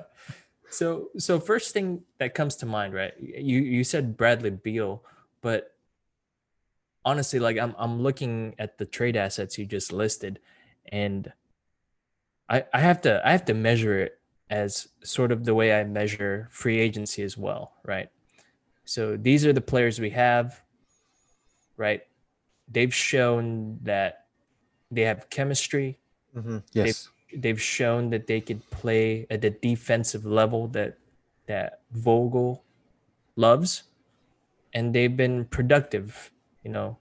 [0.70, 3.14] so, so first thing that comes to mind, right?
[3.20, 5.04] You you said Bradley Beal,
[5.42, 5.74] but
[7.04, 10.40] honestly, like I'm I'm looking at the trade assets you just listed,
[10.88, 11.32] and
[12.50, 14.20] I I have to I have to measure it
[14.50, 18.10] as sort of the way I measure free agency as well, right?
[18.84, 20.62] So these are the players we have,
[21.78, 22.02] right?
[22.68, 24.26] They've shown that
[24.92, 25.98] they have chemistry
[26.36, 26.64] Mhm.
[26.74, 30.98] yes they've shown that they could play at the defensive level that
[31.48, 32.64] that Vogel
[33.36, 33.84] loves,
[34.74, 36.32] and they've been productive,
[36.64, 36.98] you know,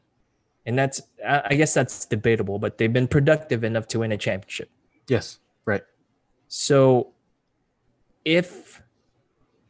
[0.71, 4.71] and that's I guess that's debatable, but they've been productive enough to win a championship.
[5.09, 5.83] yes right
[6.47, 7.09] So
[8.25, 8.81] if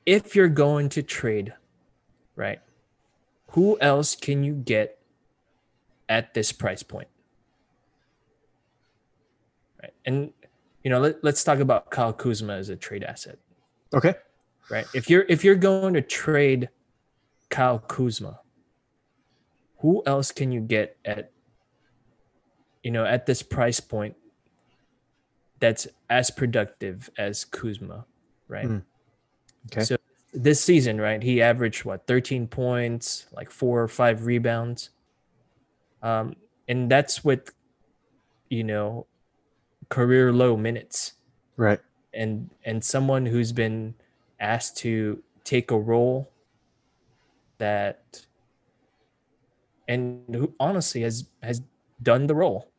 [0.05, 1.55] if you're going to trade,
[2.37, 2.61] right,
[3.53, 4.99] who else can you get
[6.07, 7.09] at this price point?
[9.83, 9.95] Right.
[10.05, 10.33] And
[10.85, 13.39] you know, let, let's talk about Kyle Kuzma as a trade asset.
[13.95, 14.15] okay
[14.71, 14.87] Right.
[14.95, 16.69] If you're if you're going to trade
[17.49, 18.41] Kyle Kuzma,
[19.81, 21.31] who else can you get at
[22.83, 24.17] you know at this price point
[25.59, 28.07] that's as productive as Kuzma,
[28.49, 28.67] right?
[28.67, 28.83] Mm.
[29.71, 29.85] Okay.
[29.85, 29.97] So
[30.33, 34.89] this season, right, he averaged what 13 points, like four or five rebounds.
[36.03, 37.53] Um, and that's with
[38.49, 39.07] you know,
[39.89, 41.15] career low minutes
[41.57, 41.81] Right.
[42.13, 43.95] and and someone who's been
[44.39, 46.31] asked to take a role
[47.59, 48.27] that
[49.91, 51.63] and who honestly has has
[52.03, 52.71] done the role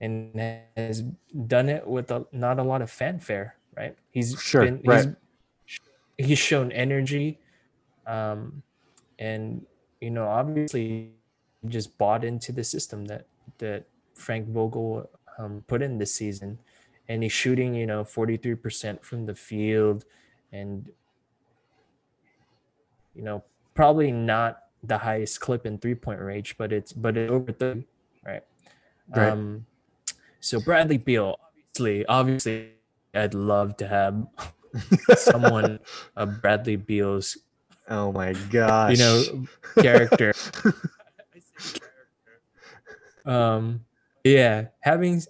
[0.00, 0.34] and
[0.76, 1.02] has
[1.46, 5.08] done it with a, not a lot of fanfare right he's Sure, been right.
[5.66, 5.80] he's,
[6.28, 7.38] he's shown energy
[8.06, 8.62] um
[9.18, 9.66] and
[10.00, 11.10] you know obviously
[11.66, 13.26] just bought into the system that
[13.58, 13.84] that
[14.14, 16.58] Frank Vogel um, put in this season
[17.08, 20.04] and he's shooting you know 43% from the field
[20.52, 20.90] and
[23.14, 23.42] you know
[23.74, 27.84] probably not the highest clip in three point range but it's but it's over 30
[28.24, 28.42] right
[29.14, 29.28] Right.
[29.30, 29.66] um
[30.40, 31.36] so bradley beal
[31.76, 32.68] obviously obviously
[33.14, 34.26] i'd love to have
[35.16, 35.78] someone
[36.16, 37.36] of bradley beal's
[37.86, 38.92] Oh my gosh.
[38.92, 39.46] you know
[39.82, 40.32] character
[43.26, 43.84] um
[44.24, 45.22] yeah having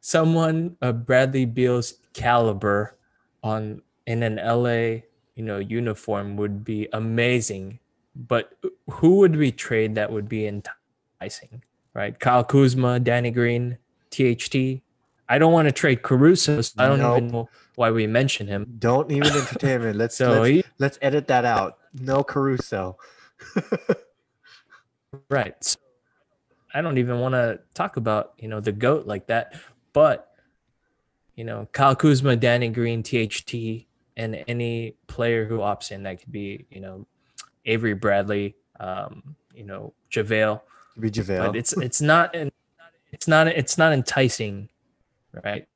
[0.00, 2.96] someone of bradley beal's caliber
[3.42, 4.70] on in an la
[5.36, 7.78] you know uniform would be amazing
[8.28, 8.52] but
[8.90, 11.62] who would we trade that would be enticing
[11.94, 13.78] right kyle kuzma danny green
[14.10, 14.82] tht
[15.28, 18.66] i don't want to trade caruso so i don't even know why we mention him
[18.78, 19.96] Don't even entertain it.
[19.96, 21.78] Let's so let's, he, let's edit that out.
[21.98, 22.98] No Caruso.
[25.28, 25.54] Right.
[25.64, 25.78] So
[26.72, 29.54] I don't even want to talk about, you know, the GOAT like that.
[29.92, 30.32] But,
[31.34, 36.30] you know, Kyle Kuzma, Danny Green, THT, and any player who opts in, that could
[36.30, 37.06] be, you know,
[37.66, 40.60] Avery Bradley, um, you know, JaVale.
[40.98, 41.46] Be JaVale.
[41.46, 42.34] But it's it's not
[43.12, 44.68] it's not it's not enticing,
[45.44, 45.66] right?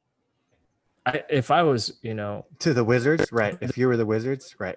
[1.07, 3.59] I, if I was, you know, to the Wizards, right?
[3.61, 4.77] If you were the Wizards, right?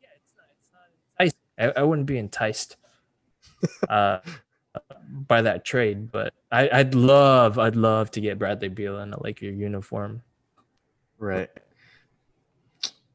[0.00, 1.74] Yeah, it's not, it's not enticing.
[1.76, 2.76] I, I wouldn't be enticed
[3.88, 4.18] uh,
[5.08, 9.22] by that trade, but I, I'd love, I'd love to get Bradley Beal in a
[9.22, 10.22] Laker uniform.
[11.18, 11.50] Right.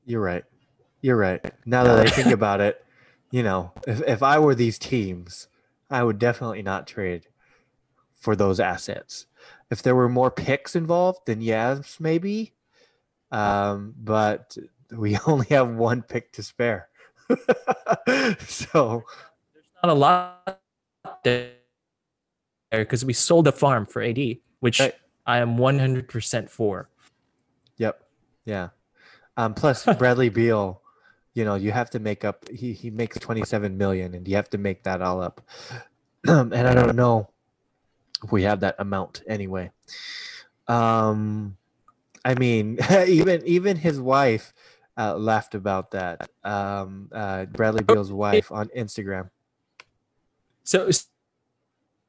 [0.05, 0.43] You're right.
[1.01, 1.41] You're right.
[1.65, 2.83] Now that I think about it,
[3.33, 5.47] you know, if, if I were these teams,
[5.89, 7.25] I would definitely not trade
[8.15, 9.25] for those assets.
[9.71, 12.53] If there were more picks involved, then yes, maybe.
[13.31, 14.55] Um, but
[14.95, 16.89] we only have one pick to spare.
[17.27, 19.03] so
[19.51, 20.61] there's Not a lot
[21.23, 21.53] there
[22.69, 24.19] because we sold the farm for AD,
[24.59, 24.93] which Right.
[25.25, 26.87] I am 100% for.
[27.77, 27.99] Yep.
[28.45, 28.69] Yeah.
[29.37, 30.82] Um, plus Bradley Beal,
[31.33, 32.47] you know, you have to make up.
[32.49, 35.41] He he makes twenty seven million, and you have to make that all up.
[36.27, 37.29] and I don't know
[38.23, 39.71] if we have that amount anyway.
[40.67, 41.57] Um,
[42.23, 42.77] I mean,
[43.07, 44.53] even even his wife
[44.97, 46.29] uh, laughed about that.
[46.43, 49.29] Um, uh, Bradley Beal's wife on Instagram.
[50.63, 50.89] So,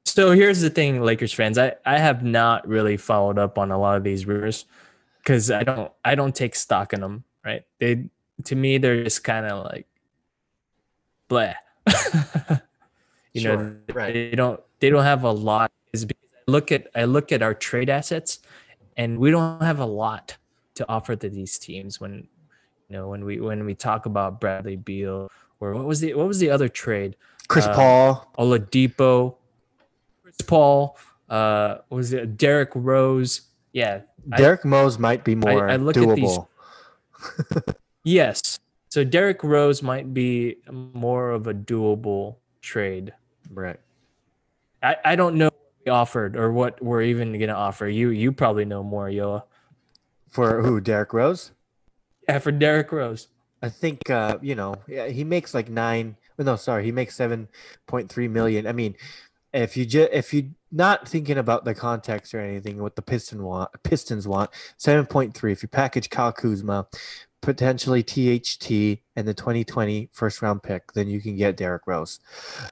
[0.05, 1.59] so here's the thing, Lakers fans.
[1.59, 4.66] I, I have not really followed up on a lot of these rumors
[5.18, 7.25] because I don't I don't take stock in them.
[7.45, 7.64] Right?
[7.79, 8.09] They
[8.45, 9.87] to me they're just kind of like,
[11.28, 11.55] blah.
[13.32, 14.12] you know, right.
[14.14, 15.70] they don't they don't have a lot.
[15.93, 18.41] Is because I look at I look at our trade assets,
[18.97, 20.37] and we don't have a lot
[20.74, 22.26] to offer to these teams when
[22.89, 25.30] you know when we when we talk about Bradley Beal
[25.61, 27.16] or what was the what was the other trade?
[27.49, 28.32] Chris Uh, Paul.
[28.39, 29.37] Oladipo,
[30.22, 30.97] Chris Paul,
[31.28, 33.43] uh, was it Derek Rose?
[33.72, 34.01] Yeah,
[34.32, 37.74] I- Derek Mose might be more I look at these- doable.
[38.05, 38.61] yes.
[38.90, 43.12] So Derek Rose might be more of a doable trade.
[43.50, 43.80] Right.
[44.82, 47.88] I, I don't know what we offered or what we're even gonna offer.
[47.88, 49.42] You you probably know more, Yoa.
[50.30, 50.80] For who?
[50.80, 51.52] Derek Rose.
[52.28, 53.28] Yeah, for Derek Rose.
[53.62, 56.16] I think uh, you know, yeah, he makes like nine.
[56.36, 57.48] well, No, sorry, he makes seven
[57.86, 58.66] point three million.
[58.66, 58.94] I mean,
[59.52, 63.42] if you just if you not thinking about the context or anything, what the Piston
[63.42, 65.52] want, Pistons want seven point three.
[65.52, 66.86] If you package Kyle Kuzma,
[67.45, 72.18] potentially THT and the 2020 first round pick, then you can get Derek Rose.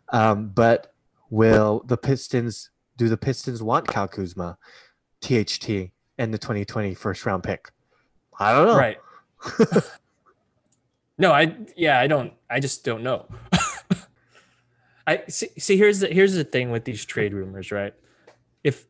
[0.08, 0.94] Um, but
[1.30, 4.56] will the Pistons do the Pistons want Kyle Kuzma,
[5.20, 7.70] THT, and the 2020 first round pick?
[8.38, 8.78] I don't know.
[8.78, 8.98] Right.
[11.18, 13.26] no, I yeah, I don't I just don't know.
[15.06, 17.92] I see, see here's the here's the thing with these trade rumors, right?
[18.64, 18.86] If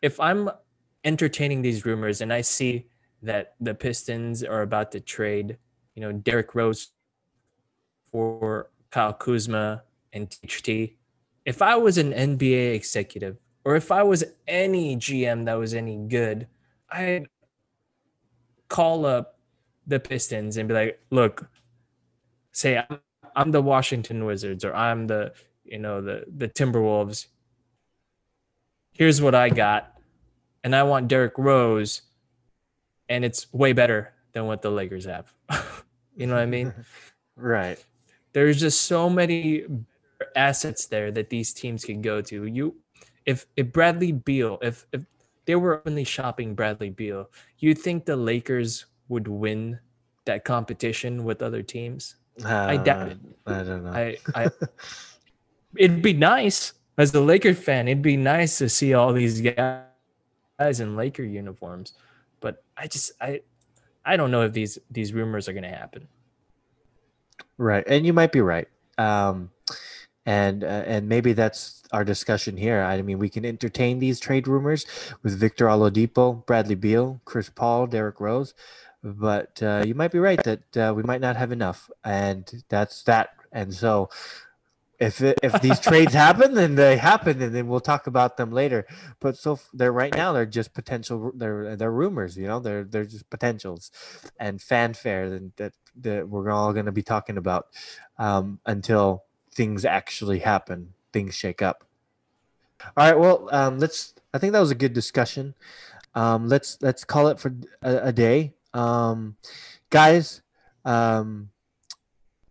[0.00, 0.50] if I'm
[1.04, 2.86] entertaining these rumors and I see
[3.22, 5.58] that the Pistons are about to trade,
[5.94, 6.90] you know, Derek Rose
[8.10, 10.68] for Kyle Kuzma and THT,
[11.44, 15.96] if I was an NBA executive or if I was any GM that was any
[15.96, 16.46] good,
[16.90, 17.26] I'd
[18.68, 19.38] call up
[19.86, 21.48] the Pistons and be like, look,
[22.52, 23.00] say I'm,
[23.34, 25.32] I'm the Washington Wizards or I'm the,
[25.64, 27.26] you know, the the Timberwolves.
[28.92, 29.92] Here's what I got.
[30.64, 32.02] and I want Derrick Rose,
[33.08, 35.32] and it's way better than what the Lakers have.
[36.16, 36.72] you know what I mean?
[37.36, 37.82] right.
[38.32, 39.64] There's just so many
[40.34, 42.44] assets there that these teams can go to.
[42.44, 42.76] You,
[43.24, 45.04] if if Bradley Beal, if if
[45.46, 49.78] they were only shopping Bradley Beal, you'd think the Lakers would win
[50.24, 52.16] that competition with other teams.
[52.44, 53.18] Uh, I doubt it.
[53.46, 53.92] I don't know.
[53.92, 54.50] I, I
[55.76, 57.88] it'd be nice as a Laker fan.
[57.88, 61.94] It'd be nice to see all these guys in Laker uniforms,
[62.40, 63.40] but I just I
[64.04, 66.08] I don't know if these these rumors are going to happen.
[67.58, 68.68] Right, and you might be right.
[68.98, 69.50] Um,
[70.26, 72.82] and uh, and maybe that's our discussion here.
[72.82, 74.84] I mean, we can entertain these trade rumors
[75.22, 78.52] with Victor Oladipo, Bradley Beal, Chris Paul, Derrick Rose,
[79.02, 83.02] but uh, you might be right that uh, we might not have enough, and that's
[83.04, 83.30] that.
[83.52, 84.10] And so,
[84.98, 88.50] if it, if these trades happen, then they happen, and then we'll talk about them
[88.50, 88.86] later.
[89.20, 91.32] But so they're right now they're just potential.
[91.34, 92.60] They're they're rumors, you know.
[92.60, 93.90] They're they're just potentials,
[94.38, 97.68] and fanfare that that, that we're all going to be talking about
[98.18, 101.84] um, until things actually happen, things shake up.
[102.96, 104.14] All right, well, um, let's.
[104.34, 105.54] I think that was a good discussion.
[106.14, 108.54] Um, let's let's call it for a, a day.
[108.72, 109.36] Um,
[109.90, 110.42] guys,
[110.84, 111.50] um,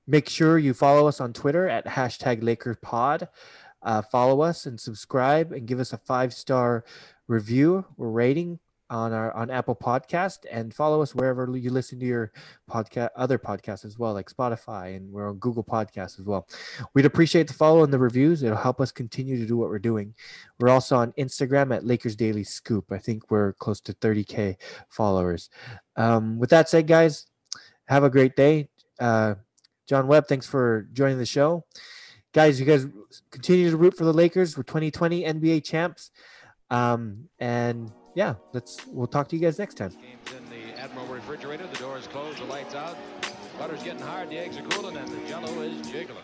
[0.08, 3.28] make sure you follow us on Twitter at hashtag LakersPod.
[3.82, 6.84] Uh, follow us and subscribe and give us a five star
[7.28, 12.06] review or rating on our on Apple Podcast and follow us wherever you listen to
[12.06, 12.32] your
[12.70, 16.48] podcast other podcasts as well, like Spotify and we're on Google Podcasts as well.
[16.94, 18.44] We'd appreciate the follow and the reviews.
[18.44, 20.14] It'll help us continue to do what we're doing.
[20.60, 22.92] We're also on Instagram at Lakers Daily Scoop.
[22.92, 24.56] I think we're close to 30k
[24.90, 25.50] followers.
[25.96, 27.26] Um, with that said, guys,
[27.88, 28.70] have a great day.
[29.00, 29.36] Uh,
[29.88, 31.66] John Webb, thanks for joining the show.
[32.34, 32.88] Guys, you guys
[33.32, 34.58] continue to root for the Lakers.
[34.58, 36.12] We're 2020 NBA champs.
[36.70, 39.92] Um, and yeah, let's we'll talk to you guys next time.
[39.92, 41.68] Game's in the Admiral refrigerator.
[41.68, 42.40] The door is closed.
[42.40, 42.98] The lights out.
[43.58, 44.30] Butter's getting hard.
[44.30, 46.24] The eggs are cooling, and the Jello is jiggling.